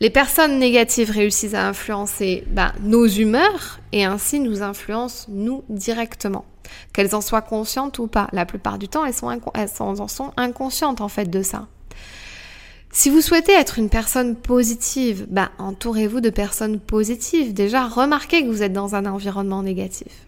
Les 0.00 0.10
personnes 0.10 0.60
négatives 0.60 1.10
réussissent 1.10 1.54
à 1.54 1.66
influencer 1.66 2.44
bah, 2.48 2.72
nos 2.82 3.06
humeurs 3.06 3.80
et 3.90 4.04
ainsi 4.04 4.38
nous 4.38 4.62
influencent 4.62 5.26
nous 5.28 5.64
directement. 5.68 6.44
Qu'elles 6.92 7.16
en 7.16 7.20
soient 7.20 7.42
conscientes 7.42 7.98
ou 7.98 8.06
pas. 8.06 8.28
La 8.32 8.46
plupart 8.46 8.78
du 8.78 8.88
temps, 8.88 9.04
elles, 9.04 9.14
en 9.80 10.08
sont 10.08 10.32
inconscientes 10.36 11.00
en 11.00 11.08
fait 11.08 11.28
de 11.28 11.42
ça. 11.42 11.66
Si 12.92 13.10
vous 13.10 13.20
souhaitez 13.20 13.52
être 13.52 13.78
une 13.78 13.90
personne 13.90 14.36
positive, 14.36 15.26
bah, 15.28 15.50
entourez-vous 15.58 16.20
de 16.20 16.30
personnes 16.30 16.78
positives. 16.78 17.52
Déjà, 17.52 17.86
remarquez 17.86 18.42
que 18.42 18.48
vous 18.48 18.62
êtes 18.62 18.72
dans 18.72 18.94
un 18.94 19.04
environnement 19.06 19.62
négatif. 19.62 20.27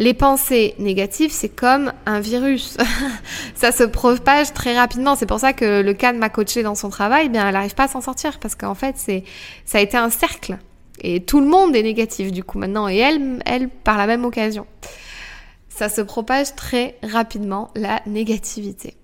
Les 0.00 0.14
pensées 0.14 0.74
négatives, 0.78 1.30
c'est 1.30 1.50
comme 1.50 1.92
un 2.06 2.20
virus. 2.20 2.78
ça 3.54 3.70
se 3.70 3.82
propage 3.82 4.54
très 4.54 4.74
rapidement. 4.74 5.14
C'est 5.14 5.26
pour 5.26 5.38
ça 5.38 5.52
que 5.52 5.82
le 5.82 5.92
cas 5.92 6.14
de 6.14 6.18
ma 6.18 6.30
coachée 6.30 6.62
dans 6.62 6.74
son 6.74 6.88
travail, 6.88 7.24
eh 7.26 7.28
bien, 7.28 7.46
elle 7.46 7.52
n'arrive 7.52 7.74
pas 7.74 7.84
à 7.84 7.88
s'en 7.88 8.00
sortir 8.00 8.38
parce 8.40 8.54
qu'en 8.54 8.74
fait, 8.74 8.94
c'est, 8.96 9.24
ça 9.66 9.76
a 9.76 9.82
été 9.82 9.98
un 9.98 10.08
cercle. 10.08 10.56
Et 11.02 11.22
tout 11.22 11.38
le 11.38 11.46
monde 11.46 11.76
est 11.76 11.82
négatif 11.82 12.32
du 12.32 12.42
coup 12.42 12.58
maintenant. 12.58 12.88
Et 12.88 12.96
elle, 12.96 13.42
elle, 13.44 13.68
par 13.68 13.98
la 13.98 14.06
même 14.06 14.24
occasion. 14.24 14.66
Ça 15.68 15.90
se 15.90 16.00
propage 16.00 16.54
très 16.54 16.96
rapidement, 17.02 17.70
la 17.74 18.00
négativité. 18.06 18.96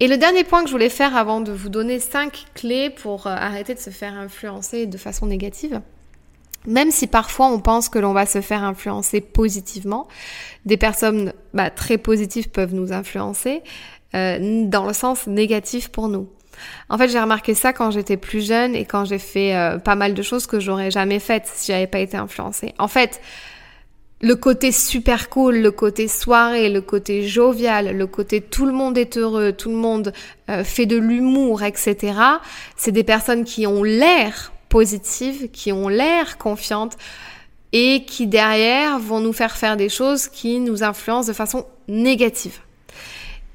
Et 0.00 0.08
le 0.08 0.16
dernier 0.16 0.44
point 0.44 0.62
que 0.62 0.68
je 0.68 0.72
voulais 0.72 0.88
faire 0.88 1.14
avant 1.14 1.42
de 1.42 1.52
vous 1.52 1.68
donner 1.68 1.98
cinq 1.98 2.46
clés 2.54 2.88
pour 2.88 3.26
euh, 3.26 3.34
arrêter 3.34 3.74
de 3.74 3.78
se 3.80 3.90
faire 3.90 4.14
influencer 4.14 4.86
de 4.86 4.96
façon 4.96 5.26
négative, 5.26 5.82
même 6.66 6.90
si 6.90 7.06
parfois 7.06 7.46
on 7.46 7.60
pense 7.60 7.88
que 7.88 7.98
l'on 7.98 8.12
va 8.12 8.26
se 8.26 8.40
faire 8.40 8.64
influencer 8.64 9.20
positivement, 9.20 10.08
des 10.64 10.76
personnes 10.76 11.32
bah, 11.54 11.70
très 11.70 11.98
positives 11.98 12.50
peuvent 12.50 12.74
nous 12.74 12.92
influencer 12.92 13.62
euh, 14.14 14.64
dans 14.66 14.86
le 14.86 14.92
sens 14.92 15.26
négatif 15.26 15.88
pour 15.88 16.08
nous. 16.08 16.28
En 16.88 16.98
fait, 16.98 17.08
j'ai 17.08 17.20
remarqué 17.20 17.54
ça 17.54 17.72
quand 17.72 17.90
j'étais 17.90 18.16
plus 18.16 18.46
jeune 18.46 18.74
et 18.74 18.84
quand 18.84 19.04
j'ai 19.04 19.18
fait 19.18 19.56
euh, 19.56 19.78
pas 19.78 19.94
mal 19.94 20.14
de 20.14 20.22
choses 20.22 20.46
que 20.46 20.60
j'aurais 20.60 20.90
jamais 20.90 21.18
faites 21.18 21.46
si 21.46 21.72
j'avais 21.72 21.86
pas 21.86 22.00
été 22.00 22.16
influencée. 22.16 22.74
En 22.78 22.88
fait, 22.88 23.20
le 24.20 24.36
côté 24.36 24.70
super 24.70 25.30
cool, 25.30 25.58
le 25.58 25.70
côté 25.70 26.06
soirée, 26.06 26.68
le 26.68 26.82
côté 26.82 27.26
jovial, 27.26 27.96
le 27.96 28.06
côté 28.06 28.42
tout 28.42 28.66
le 28.66 28.72
monde 28.72 28.98
est 28.98 29.16
heureux, 29.16 29.52
tout 29.52 29.70
le 29.70 29.76
monde 29.76 30.12
euh, 30.50 30.62
fait 30.62 30.86
de 30.86 30.96
l'humour, 30.96 31.62
etc. 31.62 32.14
C'est 32.76 32.92
des 32.92 33.04
personnes 33.04 33.44
qui 33.44 33.66
ont 33.66 33.82
l'air 33.82 34.52
positives, 34.70 35.50
qui 35.50 35.72
ont 35.72 35.88
l'air 35.88 36.38
confiantes 36.38 36.96
et 37.72 38.04
qui 38.06 38.26
derrière 38.26 38.98
vont 38.98 39.20
nous 39.20 39.34
faire 39.34 39.56
faire 39.56 39.76
des 39.76 39.90
choses 39.90 40.28
qui 40.28 40.58
nous 40.58 40.82
influencent 40.82 41.28
de 41.28 41.34
façon 41.34 41.66
négative. 41.88 42.60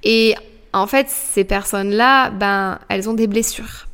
Et 0.03 0.35
en 0.73 0.85
fait, 0.85 1.09
ces 1.09 1.43
personnes-là, 1.43 2.29
ben, 2.29 2.79
elles 2.89 3.09
ont 3.09 3.13
des 3.13 3.27
blessures. 3.27 3.87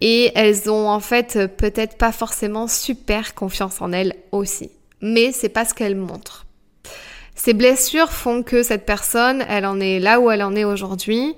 Et 0.00 0.30
elles 0.34 0.70
ont 0.70 0.90
en 0.90 1.00
fait 1.00 1.56
peut-être 1.56 1.96
pas 1.96 2.12
forcément 2.12 2.68
super 2.68 3.34
confiance 3.34 3.80
en 3.80 3.92
elles 3.92 4.14
aussi. 4.30 4.70
Mais 5.00 5.32
c'est 5.32 5.48
pas 5.48 5.64
ce 5.64 5.72
qu'elles 5.72 5.96
montrent. 5.96 6.44
Ces 7.34 7.54
blessures 7.54 8.10
font 8.10 8.42
que 8.42 8.62
cette 8.62 8.86
personne, 8.86 9.44
elle 9.48 9.66
en 9.66 9.80
est 9.80 10.00
là 10.00 10.20
où 10.20 10.30
elle 10.30 10.42
en 10.42 10.54
est 10.54 10.64
aujourd'hui 10.64 11.34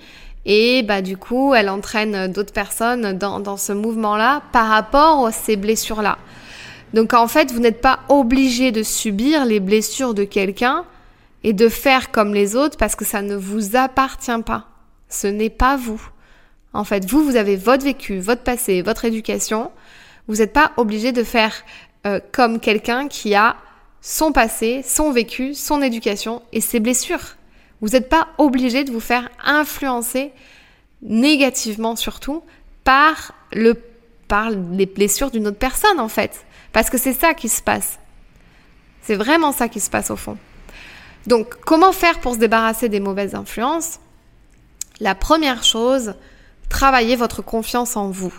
et 0.50 0.83
bah 0.83 1.02
du 1.02 1.19
coup, 1.19 1.52
elle 1.55 1.69
entraîne 1.69 2.33
d'autres 2.33 2.55
personnes 2.55 3.12
dans, 3.12 3.38
dans 3.38 3.59
ce 3.59 3.73
mouvement-là 3.75 4.43
par 4.50 4.67
rapport 4.67 5.26
à 5.26 5.31
ces 5.31 5.57
blessures-là. 5.57 6.17
Donc 6.95 7.12
en 7.12 7.28
fait, 7.28 7.52
vous 7.52 7.61
n'êtes 7.61 7.83
pas 7.83 8.00
obligé 8.09 8.73
de 8.73 8.83
subir 8.83 9.45
les 9.45 9.61
blessures 9.61 10.14
de 10.14 10.25
quelqu'un 10.25 10.87
et 11.45 11.52
de 11.52 11.69
faire 11.69 12.11
comme 12.11 12.33
les 12.33 12.57
autres 12.57 12.78
parce 12.78 12.97
que 12.97 13.05
ça 13.05 13.21
ne 13.21 13.37
vous 13.37 13.76
appartient 13.76 14.43
pas. 14.45 14.64
Ce 15.11 15.26
n'est 15.26 15.50
pas 15.50 15.76
vous. 15.76 16.00
En 16.73 16.85
fait, 16.85 17.05
vous, 17.05 17.23
vous 17.23 17.37
avez 17.37 17.57
votre 17.57 17.85
vécu, 17.85 18.19
votre 18.19 18.43
passé, 18.43 18.81
votre 18.81 19.05
éducation. 19.05 19.71
Vous 20.28 20.37
n'êtes 20.37 20.55
pas 20.55 20.73
obligé 20.78 21.12
de 21.12 21.25
faire 21.25 21.55
euh, 22.07 22.21
comme 22.33 22.59
quelqu'un 22.59 23.09
qui 23.09 23.35
a 23.35 23.57
son 24.00 24.33
passé, 24.33 24.83
son 24.83 25.12
vécu, 25.12 25.55
son 25.55 25.83
éducation 25.83 26.40
et 26.52 26.62
ses 26.62 26.81
blessures. 26.81 27.38
Vous 27.80 27.88
n'êtes 27.88 28.08
pas 28.08 28.28
obligé 28.38 28.85
de 28.85 28.90
vous 28.90 29.00
faire 29.00 29.28
influencer 29.44 30.32
négativement 31.02 31.97
surtout 31.97 32.42
par 32.85 33.32
le 33.52 33.75
par 34.26 34.50
les 34.50 34.87
blessures 34.87 35.30
d'une 35.30 35.47
autre 35.47 35.58
personne 35.58 36.00
en 36.00 36.08
fait 36.08 36.44
parce 36.73 36.90
que 36.90 36.99
c'est 36.99 37.14
ça 37.14 37.35
qui 37.35 37.49
se 37.49 37.62
passe. 37.62 37.99
C'est 39.02 39.14
vraiment 39.14 39.52
ça 39.52 39.68
qui 39.68 39.80
se 39.80 39.88
passe 39.88 40.11
au 40.11 40.16
fond. 40.16 40.37
Donc 41.26 41.54
comment 41.61 41.92
faire 41.92 42.20
pour 42.20 42.35
se 42.35 42.38
débarrasser 42.38 42.88
des 42.88 43.00
mauvaises 43.00 43.35
influences? 43.35 44.00
La 45.00 45.14
première 45.14 45.64
chose, 45.64 46.14
travaillez 46.68 47.16
votre 47.16 47.40
confiance 47.40 47.97
en 47.97 48.11
vous, 48.11 48.35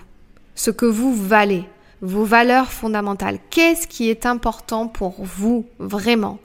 ce 0.56 0.72
que 0.72 0.86
vous 0.86 1.14
valez, 1.16 1.64
vos 2.02 2.26
valeurs 2.26 2.72
fondamentales. 2.72 3.40
Qu'est-ce 3.50 3.88
qui 3.88 4.10
est 4.10 4.26
important 4.26 4.88
pour 4.88 5.16
vous 5.24 5.66
vraiment? 5.80 6.38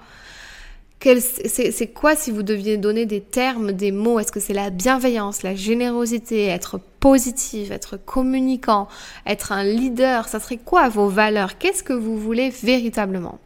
C'est 1.05 1.93
quoi 1.95 2.17
si 2.17 2.31
vous 2.31 2.43
deviez 2.43 2.77
donner 2.77 3.07
des 3.07 3.21
termes, 3.21 3.73
des 3.73 3.93
mots? 3.93 4.19
Est-ce 4.19 4.33
que 4.33 4.41
c'est 4.41 4.55
la 4.55 4.71
bienveillance, 4.71 5.43
la 5.43 5.55
générosité, 5.55 6.47
être 6.47 6.81
positif, 7.01 7.71
être 7.71 7.97
communicant, 7.97 8.89
être 9.27 9.53
un 9.53 9.65
leader? 9.65 10.29
Ça 10.29 10.41
serait 10.41 10.57
quoi 10.57 10.89
vos 10.89 11.09
valeurs? 11.09 11.59
Qu'est-ce 11.59 11.83
que 11.83 11.93
vous 11.93 12.19
voulez 12.19 12.51
véritablement? 12.51 13.39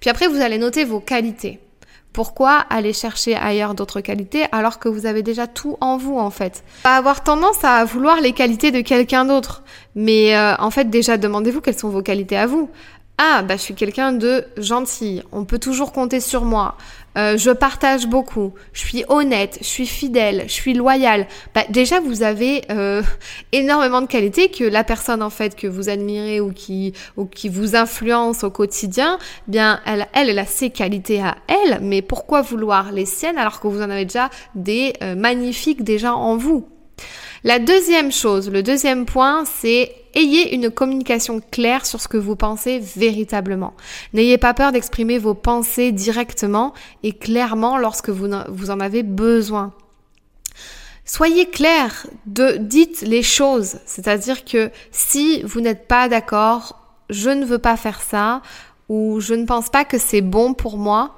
Puis 0.00 0.10
après, 0.10 0.28
vous 0.28 0.40
allez 0.40 0.58
noter 0.58 0.84
vos 0.84 1.00
qualités. 1.00 1.60
Pourquoi 2.14 2.58
aller 2.70 2.92
chercher 2.92 3.34
ailleurs 3.34 3.74
d'autres 3.74 4.00
qualités 4.00 4.44
alors 4.52 4.78
que 4.78 4.88
vous 4.88 5.04
avez 5.04 5.24
déjà 5.24 5.48
tout 5.48 5.76
en 5.80 5.96
vous 5.96 6.16
en 6.16 6.30
fait? 6.30 6.62
Pas 6.84 6.96
avoir 6.96 7.24
tendance 7.24 7.64
à 7.64 7.84
vouloir 7.84 8.20
les 8.20 8.30
qualités 8.30 8.70
de 8.70 8.82
quelqu'un 8.82 9.24
d'autre, 9.24 9.64
mais 9.96 10.36
euh, 10.36 10.54
en 10.60 10.70
fait 10.70 10.88
déjà 10.88 11.16
demandez-vous 11.16 11.60
quelles 11.60 11.76
sont 11.76 11.88
vos 11.88 12.02
qualités 12.02 12.36
à 12.36 12.46
vous. 12.46 12.70
Ah, 13.16 13.42
bah, 13.42 13.56
je 13.56 13.62
suis 13.62 13.74
quelqu'un 13.74 14.12
de 14.12 14.44
gentil. 14.56 15.22
On 15.30 15.44
peut 15.44 15.60
toujours 15.60 15.92
compter 15.92 16.18
sur 16.18 16.44
moi. 16.44 16.76
Euh, 17.16 17.38
je 17.38 17.52
partage 17.52 18.08
beaucoup. 18.08 18.54
Je 18.72 18.80
suis 18.80 19.04
honnête. 19.08 19.58
Je 19.60 19.66
suis 19.66 19.86
fidèle. 19.86 20.44
Je 20.48 20.52
suis 20.52 20.74
loyale. 20.74 21.28
Bah, 21.54 21.62
déjà, 21.68 22.00
vous 22.00 22.24
avez 22.24 22.62
euh, 22.72 23.02
énormément 23.52 24.00
de 24.00 24.08
qualités 24.08 24.50
que 24.50 24.64
la 24.64 24.82
personne 24.82 25.22
en 25.22 25.30
fait 25.30 25.54
que 25.54 25.68
vous 25.68 25.88
admirez 25.88 26.40
ou 26.40 26.52
qui 26.52 26.92
ou 27.16 27.26
qui 27.26 27.48
vous 27.48 27.76
influence 27.76 28.42
au 28.42 28.50
quotidien, 28.50 29.18
bien, 29.46 29.80
elle, 29.86 30.08
elle, 30.12 30.30
elle 30.30 30.38
a 30.40 30.46
ses 30.46 30.70
qualités 30.70 31.22
à 31.22 31.36
elle. 31.46 31.78
Mais 31.82 32.02
pourquoi 32.02 32.42
vouloir 32.42 32.90
les 32.90 33.06
siennes 33.06 33.38
alors 33.38 33.60
que 33.60 33.68
vous 33.68 33.80
en 33.80 33.90
avez 33.90 34.06
déjà 34.06 34.28
des 34.56 34.92
euh, 35.04 35.14
magnifiques 35.14 35.84
déjà 35.84 36.16
en 36.16 36.36
vous? 36.36 36.66
La 37.46 37.58
deuxième 37.58 38.10
chose, 38.10 38.50
le 38.50 38.62
deuxième 38.62 39.04
point, 39.04 39.44
c'est 39.44 39.94
ayez 40.14 40.54
une 40.54 40.70
communication 40.70 41.42
claire 41.50 41.84
sur 41.84 42.00
ce 42.00 42.08
que 42.08 42.16
vous 42.16 42.36
pensez 42.36 42.78
véritablement. 42.78 43.74
N'ayez 44.14 44.38
pas 44.38 44.54
peur 44.54 44.72
d'exprimer 44.72 45.18
vos 45.18 45.34
pensées 45.34 45.92
directement 45.92 46.72
et 47.02 47.12
clairement 47.12 47.76
lorsque 47.76 48.08
vous, 48.08 48.32
en 48.32 48.80
avez 48.80 49.02
besoin. 49.02 49.74
Soyez 51.04 51.44
clair, 51.44 52.06
de, 52.24 52.56
dites 52.56 53.02
les 53.02 53.22
choses. 53.22 53.76
C'est-à-dire 53.84 54.46
que 54.46 54.70
si 54.90 55.42
vous 55.42 55.60
n'êtes 55.60 55.86
pas 55.86 56.08
d'accord, 56.08 56.80
je 57.10 57.28
ne 57.28 57.44
veux 57.44 57.58
pas 57.58 57.76
faire 57.76 58.00
ça, 58.00 58.40
ou 58.88 59.20
je 59.20 59.34
ne 59.34 59.44
pense 59.44 59.68
pas 59.68 59.84
que 59.84 59.98
c'est 59.98 60.22
bon 60.22 60.54
pour 60.54 60.78
moi, 60.78 61.14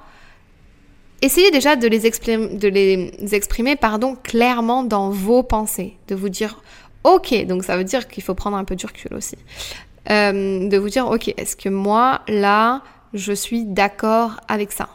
essayez 1.21 1.51
déjà 1.51 1.75
de 1.75 1.87
les 1.87 2.05
exprimer, 3.35 3.75
pardon, 3.75 4.15
clairement 4.23 4.83
dans 4.83 5.09
vos 5.09 5.43
pensées. 5.43 5.95
De 6.07 6.15
vous 6.15 6.29
dire, 6.29 6.61
Ok, 7.07 7.33
donc 7.45 7.63
ça 7.63 7.77
veut 7.77 7.85
dire 7.85 8.09
qu'il 8.09 8.21
faut 8.21 8.33
prendre 8.33 8.57
un 8.57 8.65
peu 8.65 8.75
du 8.75 8.85
recul 8.85 9.13
aussi. 9.13 9.37
Euh, 10.09 10.67
de 10.67 10.77
vous 10.77 10.89
dire, 10.89 11.07
ok, 11.07 11.33
est-ce 11.37 11.55
que 11.55 11.69
moi, 11.69 12.19
là, 12.27 12.81
je 13.13 13.31
suis 13.31 13.63
d'accord 13.63 14.41
avec 14.49 14.73
ça? 14.73 14.89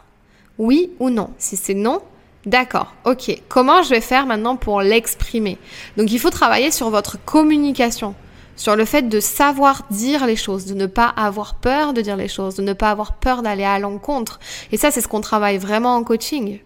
Oui 0.59 0.91
ou 0.99 1.09
non? 1.09 1.31
Si 1.39 1.55
c'est 1.57 1.73
non, 1.73 2.01
D'accord, 2.45 2.93
ok. 3.05 3.41
Comment 3.47 3.83
je 3.83 3.89
vais 3.89 4.01
faire 4.01 4.25
maintenant 4.25 4.57
pour 4.57 4.81
l'exprimer? 4.81 5.57
Donc 5.95 6.11
il 6.11 6.19
faut 6.19 6.29
travailler 6.29 6.71
sur 6.71 6.89
votre 6.89 7.17
communication, 7.23 8.15
sur 8.55 8.75
le 8.75 8.85
fait 8.85 9.03
de 9.03 9.19
savoir 9.19 9.83
dire 9.89 10.25
les 10.25 10.35
choses, 10.35 10.65
de 10.65 10.73
ne 10.73 10.85
pas 10.85 11.07
avoir 11.07 11.55
peur 11.55 11.93
de 11.93 12.01
dire 12.01 12.17
les 12.17 12.27
choses, 12.27 12.55
de 12.55 12.61
ne 12.61 12.73
pas 12.73 12.91
avoir 12.91 13.13
peur 13.13 13.41
d'aller 13.41 13.63
à 13.63 13.79
l'encontre. 13.79 14.39
Et 14.71 14.77
ça, 14.77 14.91
c'est 14.91 15.01
ce 15.01 15.07
qu'on 15.07 15.21
travaille 15.21 15.57
vraiment 15.57 15.95
en 15.95 16.03
coaching. 16.03 16.59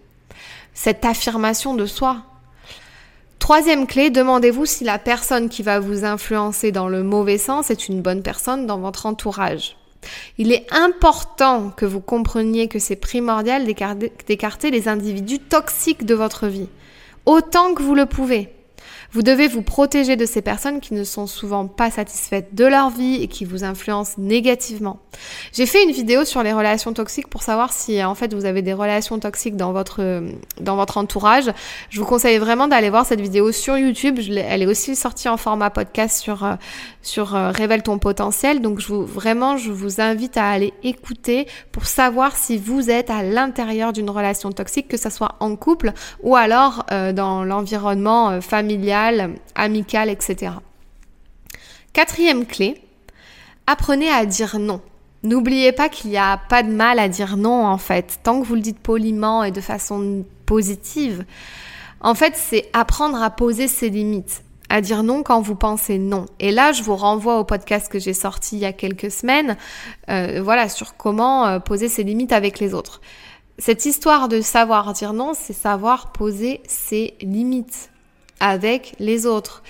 Cette 0.74 1.06
affirmation 1.06 1.74
de 1.74 1.86
soi. 1.86 2.17
Troisième 3.39 3.88
clé, 3.88 4.10
demandez-vous 4.10 4.65
si 4.65 4.84
la 4.84 5.00
personne 5.00 5.48
qui 5.48 5.63
va 5.63 5.79
vous 5.79 6.03
influencer 6.03 6.72
dans 6.72 6.89
le 6.89 7.03
mauvais 7.03 7.38
sens 7.38 7.72
est 7.72 7.88
une 7.88 8.01
bonne 8.01 8.22
personne 8.22 8.65
dans 8.65 8.79
votre 8.79 9.06
entourage. 9.06 9.77
Il 10.38 10.51
est 10.51 10.67
important 10.72 11.70
que 11.70 11.86
vous 11.86 12.01
compreniez 12.01 12.67
que 12.67 12.79
c'est 12.79 12.96
primordial 12.96 13.65
d'écarter 13.65 14.72
les 14.72 14.88
individus 14.88 15.39
toxiques 15.39 16.06
de 16.06 16.15
votre 16.15 16.48
vie, 16.48 16.70
autant 17.25 17.74
que 17.74 17.84
vous 17.84 17.96
le 17.96 18.06
pouvez. 18.06 18.53
Vous 19.17 19.24
devez 19.24 19.47
vous 19.47 19.63
protéger 19.63 20.15
de 20.15 20.27
ces 20.27 20.43
personnes 20.43 20.79
qui 20.79 20.93
ne 20.93 21.03
sont 21.03 21.25
souvent 21.25 21.65
pas 21.65 21.89
satisfaites 21.89 22.53
de 22.53 22.65
leur 22.65 22.91
vie 22.91 23.15
et 23.24 23.27
qui 23.27 23.45
vous 23.45 23.63
influencent 23.63 24.13
négativement. 24.19 25.00
J'ai 25.53 25.65
fait 25.65 25.83
une 25.83 25.89
vidéo 25.89 26.24
sur 26.24 26.43
les 26.43 26.53
relations 26.53 26.93
toxiques 26.93 27.27
pour 27.27 27.41
savoir 27.41 27.74
si 27.74 28.03
en 28.03 28.13
fait 28.13 28.36
vous 28.36 28.45
avez 28.45 28.62
des 28.62 28.74
relations 28.74 29.17
toxiques 29.17 29.55
dans 29.57 29.71
votre 29.71 30.21
dans 30.62 30.75
votre 30.75 31.00
entourage. 31.00 31.51
Je 31.89 32.00
vous 32.00 32.05
conseille 32.05 32.38
vraiment 32.38 32.67
d'aller 32.67 32.91
voir 32.91 33.07
cette 33.07 33.19
vidéo 33.19 33.51
sur 33.51 33.75
YouTube. 33.75 34.19
elle 34.19 34.62
est 34.62 34.67
aussi 34.67 34.95
sortie 34.95 35.29
en 35.29 35.38
format 35.38 35.71
podcast 35.71 36.19
sur 36.19 36.45
euh, 36.45 36.53
sur 37.01 37.33
euh, 37.33 37.50
révèle 37.50 37.81
ton 37.81 37.97
potentiel. 37.97 38.62
Donc 38.62 38.79
je 38.79 38.88
vous 38.88 39.03
vraiment 39.03 39.57
je 39.57 39.71
vous 39.71 40.00
invite 40.00 40.38
à 40.38 40.47
aller 40.47 40.75
écouter 40.83 41.47
pour 41.71 41.88
savoir 41.88 42.36
si 42.36 42.59
vous 42.59 42.91
êtes 42.91 43.09
à 43.09 43.24
l'intérieur 43.24 43.93
d'une 43.93 44.12
relation 44.12 44.51
toxique, 44.51 44.88
que 44.88 44.97
ce 44.97 45.09
soit 45.09 45.38
en 45.39 45.55
couple 45.55 45.93
ou 46.21 46.36
alors 46.36 46.86
euh, 46.91 47.13
dans 47.13 47.43
l'environnement 47.43 48.41
familial 48.41 49.06
amicale, 49.55 50.09
etc. 50.09 50.53
Quatrième 51.93 52.45
clé, 52.45 52.81
apprenez 53.65 54.09
à 54.09 54.25
dire 54.25 54.59
non. 54.59 54.81
N'oubliez 55.23 55.71
pas 55.71 55.89
qu'il 55.89 56.11
n'y 56.11 56.17
a 56.17 56.37
pas 56.37 56.63
de 56.63 56.71
mal 56.71 56.99
à 56.99 57.09
dire 57.09 57.37
non 57.37 57.65
en 57.65 57.77
fait, 57.77 58.19
tant 58.23 58.39
que 58.39 58.45
vous 58.45 58.55
le 58.55 58.61
dites 58.61 58.79
poliment 58.79 59.43
et 59.43 59.51
de 59.51 59.61
façon 59.61 60.23
positive. 60.45 61.25
En 62.01 62.13
fait, 62.13 62.33
c'est 62.35 62.69
apprendre 62.73 63.21
à 63.21 63.29
poser 63.29 63.67
ses 63.67 63.89
limites, 63.89 64.43
à 64.69 64.81
dire 64.81 65.01
non 65.01 65.23
quand 65.23 65.41
vous 65.41 65.55
pensez 65.55 65.97
non. 65.97 66.27
Et 66.39 66.51
là, 66.51 66.71
je 66.71 66.83
vous 66.83 66.95
renvoie 66.95 67.39
au 67.39 67.43
podcast 67.43 67.91
que 67.91 67.99
j'ai 67.99 68.13
sorti 68.13 68.57
il 68.57 68.59
y 68.59 68.65
a 68.65 68.73
quelques 68.73 69.11
semaines, 69.11 69.57
euh, 70.09 70.39
voilà, 70.43 70.69
sur 70.69 70.95
comment 70.95 71.47
euh, 71.47 71.59
poser 71.59 71.89
ses 71.89 72.03
limites 72.03 72.31
avec 72.31 72.59
les 72.59 72.73
autres. 72.73 73.01
Cette 73.57 73.85
histoire 73.85 74.27
de 74.27 74.39
savoir 74.39 74.93
dire 74.93 75.13
non, 75.13 75.33
c'est 75.33 75.53
savoir 75.53 76.11
poser 76.11 76.61
ses 76.67 77.15
limites 77.21 77.89
avec 78.39 78.96
les 79.00 79.25
autres. 79.25 79.63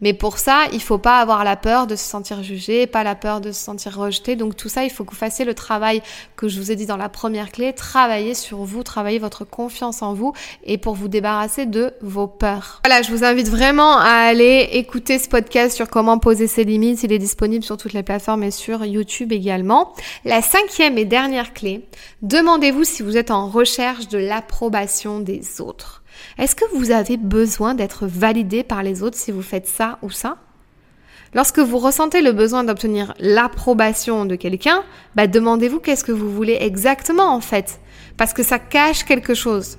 Mais 0.00 0.12
pour 0.12 0.38
ça, 0.38 0.66
il 0.72 0.80
faut 0.80 0.98
pas 0.98 1.18
avoir 1.18 1.42
la 1.42 1.56
peur 1.56 1.86
de 1.86 1.96
se 1.96 2.04
sentir 2.04 2.42
jugé, 2.42 2.86
pas 2.86 3.02
la 3.02 3.14
peur 3.14 3.40
de 3.40 3.50
se 3.50 3.60
sentir 3.60 3.96
rejeté. 3.96 4.36
Donc 4.36 4.56
tout 4.56 4.68
ça, 4.68 4.84
il 4.84 4.90
faut 4.90 5.04
que 5.04 5.10
vous 5.10 5.16
fassiez 5.16 5.44
le 5.44 5.54
travail 5.54 6.02
que 6.36 6.48
je 6.48 6.60
vous 6.60 6.70
ai 6.70 6.76
dit 6.76 6.86
dans 6.86 6.96
la 6.96 7.08
première 7.08 7.50
clé, 7.50 7.72
travailler 7.72 8.34
sur 8.34 8.58
vous, 8.58 8.84
travailler 8.84 9.18
votre 9.18 9.44
confiance 9.44 10.02
en 10.02 10.14
vous 10.14 10.32
et 10.64 10.78
pour 10.78 10.94
vous 10.94 11.08
débarrasser 11.08 11.66
de 11.66 11.92
vos 12.00 12.28
peurs. 12.28 12.80
Voilà, 12.84 13.02
je 13.02 13.10
vous 13.10 13.24
invite 13.24 13.48
vraiment 13.48 13.98
à 13.98 14.28
aller 14.28 14.68
écouter 14.72 15.18
ce 15.18 15.28
podcast 15.28 15.74
sur 15.74 15.88
comment 15.88 16.18
poser 16.18 16.46
ses 16.46 16.64
limites. 16.64 17.02
Il 17.02 17.12
est 17.12 17.18
disponible 17.18 17.64
sur 17.64 17.76
toutes 17.76 17.92
les 17.92 18.04
plateformes 18.04 18.44
et 18.44 18.52
sur 18.52 18.84
YouTube 18.84 19.32
également. 19.32 19.94
La 20.24 20.42
cinquième 20.42 20.96
et 20.96 21.04
dernière 21.04 21.52
clé, 21.52 21.84
demandez-vous 22.22 22.84
si 22.84 23.02
vous 23.02 23.16
êtes 23.16 23.32
en 23.32 23.48
recherche 23.48 24.06
de 24.08 24.18
l'approbation 24.18 25.18
des 25.18 25.60
autres. 25.60 25.97
Est-ce 26.38 26.56
que 26.56 26.64
vous 26.74 26.90
avez 26.90 27.16
besoin 27.16 27.74
d'être 27.74 28.06
validé 28.06 28.62
par 28.62 28.82
les 28.82 29.02
autres 29.02 29.16
si 29.16 29.32
vous 29.32 29.42
faites 29.42 29.66
ça 29.66 29.98
ou 30.02 30.10
ça? 30.10 30.38
Lorsque 31.34 31.58
vous 31.58 31.78
ressentez 31.78 32.22
le 32.22 32.32
besoin 32.32 32.64
d'obtenir 32.64 33.14
l'approbation 33.18 34.24
de 34.24 34.34
quelqu'un, 34.34 34.82
bah 35.14 35.26
demandez-vous 35.26 35.80
qu'est-ce 35.80 36.04
que 36.04 36.12
vous 36.12 36.32
voulez 36.32 36.56
exactement 36.60 37.34
en 37.34 37.40
fait, 37.40 37.80
parce 38.16 38.32
que 38.32 38.42
ça 38.42 38.58
cache 38.58 39.04
quelque 39.04 39.34
chose. 39.34 39.78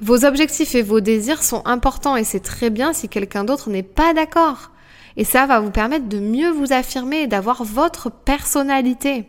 Vos 0.00 0.24
objectifs 0.24 0.74
et 0.74 0.82
vos 0.82 1.00
désirs 1.00 1.42
sont 1.42 1.62
importants 1.66 2.16
et 2.16 2.24
c'est 2.24 2.40
très 2.40 2.70
bien 2.70 2.92
si 2.92 3.08
quelqu'un 3.08 3.44
d'autre 3.44 3.70
n'est 3.70 3.82
pas 3.82 4.14
d'accord. 4.14 4.70
Et 5.16 5.24
ça 5.24 5.46
va 5.46 5.60
vous 5.60 5.70
permettre 5.70 6.08
de 6.08 6.18
mieux 6.18 6.50
vous 6.50 6.72
affirmer 6.72 7.22
et 7.22 7.26
d'avoir 7.26 7.64
votre 7.64 8.10
personnalité. 8.10 9.26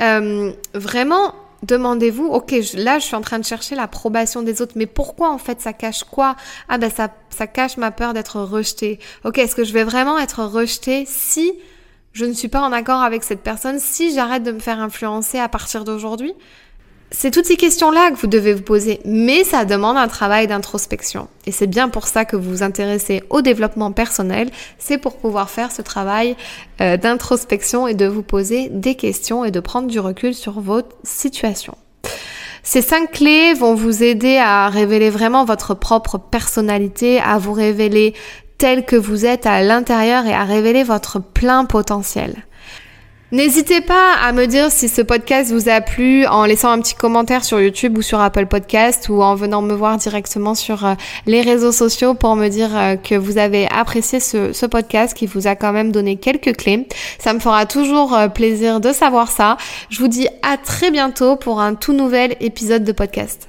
Euh, 0.00 0.52
vraiment, 0.72 1.34
demandez-vous, 1.66 2.26
ok, 2.26 2.54
là 2.74 2.98
je 2.98 3.04
suis 3.04 3.14
en 3.14 3.20
train 3.20 3.38
de 3.38 3.44
chercher 3.44 3.74
l'approbation 3.74 4.42
des 4.42 4.62
autres, 4.62 4.74
mais 4.76 4.86
pourquoi 4.86 5.30
en 5.30 5.38
fait 5.38 5.60
ça 5.60 5.72
cache 5.72 6.04
quoi? 6.04 6.36
Ah 6.68 6.78
ben 6.78 6.90
ça, 6.90 7.08
ça 7.30 7.46
cache 7.46 7.76
ma 7.76 7.90
peur 7.90 8.12
d'être 8.14 8.40
rejeté. 8.40 8.98
Ok, 9.24 9.38
est-ce 9.38 9.56
que 9.56 9.64
je 9.64 9.72
vais 9.72 9.84
vraiment 9.84 10.18
être 10.18 10.44
rejeté 10.44 11.04
si 11.06 11.52
je 12.12 12.24
ne 12.24 12.32
suis 12.32 12.48
pas 12.48 12.60
en 12.60 12.72
accord 12.72 13.02
avec 13.02 13.24
cette 13.24 13.42
personne, 13.42 13.78
si 13.80 14.14
j'arrête 14.14 14.42
de 14.42 14.52
me 14.52 14.60
faire 14.60 14.80
influencer 14.80 15.38
à 15.38 15.48
partir 15.48 15.84
d'aujourd'hui? 15.84 16.34
C'est 17.10 17.30
toutes 17.30 17.46
ces 17.46 17.56
questions-là 17.56 18.10
que 18.10 18.16
vous 18.16 18.26
devez 18.26 18.54
vous 18.54 18.62
poser, 18.62 19.00
mais 19.04 19.44
ça 19.44 19.64
demande 19.64 19.96
un 19.96 20.08
travail 20.08 20.46
d'introspection. 20.46 21.28
Et 21.46 21.52
c'est 21.52 21.66
bien 21.66 21.88
pour 21.88 22.06
ça 22.06 22.24
que 22.24 22.36
vous 22.36 22.50
vous 22.50 22.62
intéressez 22.62 23.22
au 23.30 23.40
développement 23.40 23.92
personnel, 23.92 24.50
c'est 24.78 24.98
pour 24.98 25.16
pouvoir 25.16 25.48
faire 25.50 25.70
ce 25.70 25.82
travail 25.82 26.36
euh, 26.80 26.96
d'introspection 26.96 27.86
et 27.86 27.94
de 27.94 28.06
vous 28.06 28.22
poser 28.22 28.68
des 28.70 28.96
questions 28.96 29.44
et 29.44 29.50
de 29.50 29.60
prendre 29.60 29.88
du 29.88 30.00
recul 30.00 30.34
sur 30.34 30.60
votre 30.60 30.96
situation. 31.04 31.76
Ces 32.62 32.80
cinq 32.80 33.12
clés 33.12 33.52
vont 33.52 33.74
vous 33.74 34.02
aider 34.02 34.38
à 34.38 34.68
révéler 34.68 35.10
vraiment 35.10 35.44
votre 35.44 35.74
propre 35.74 36.18
personnalité, 36.18 37.20
à 37.20 37.38
vous 37.38 37.52
révéler 37.52 38.14
tel 38.56 38.86
que 38.86 38.96
vous 38.96 39.26
êtes 39.26 39.46
à 39.46 39.62
l'intérieur 39.62 40.26
et 40.26 40.32
à 40.32 40.44
révéler 40.44 40.82
votre 40.82 41.20
plein 41.20 41.66
potentiel. 41.66 42.44
N'hésitez 43.34 43.80
pas 43.80 44.12
à 44.22 44.30
me 44.30 44.46
dire 44.46 44.70
si 44.70 44.88
ce 44.88 45.02
podcast 45.02 45.50
vous 45.50 45.68
a 45.68 45.80
plu 45.80 46.24
en 46.24 46.44
laissant 46.44 46.70
un 46.70 46.78
petit 46.78 46.94
commentaire 46.94 47.42
sur 47.42 47.60
YouTube 47.60 47.98
ou 47.98 48.00
sur 48.00 48.20
Apple 48.20 48.46
Podcast 48.46 49.08
ou 49.08 49.22
en 49.22 49.34
venant 49.34 49.60
me 49.60 49.74
voir 49.74 49.96
directement 49.96 50.54
sur 50.54 50.86
euh, 50.86 50.94
les 51.26 51.40
réseaux 51.40 51.72
sociaux 51.72 52.14
pour 52.14 52.36
me 52.36 52.46
dire 52.46 52.70
euh, 52.76 52.94
que 52.94 53.16
vous 53.16 53.36
avez 53.36 53.66
apprécié 53.68 54.20
ce, 54.20 54.66
podcast 54.66 55.16
qui 55.16 55.26
vous 55.26 55.48
a 55.48 55.56
quand 55.56 55.72
même 55.72 55.90
donné 55.90 56.14
quelques 56.14 56.56
clés. 56.56 56.86
Ça 57.18 57.32
me 57.32 57.40
fera 57.40 57.66
toujours 57.66 58.14
euh, 58.14 58.28
plaisir 58.28 58.78
de 58.78 58.92
savoir 58.92 59.28
ça. 59.28 59.56
Je 59.90 59.98
vous 59.98 60.06
dis 60.06 60.28
à 60.42 60.56
très 60.56 60.92
bientôt 60.92 61.34
pour 61.34 61.60
un 61.60 61.74
tout 61.74 61.92
nouvel 61.92 62.36
épisode 62.38 62.84
de 62.84 62.92
podcast. 62.92 63.48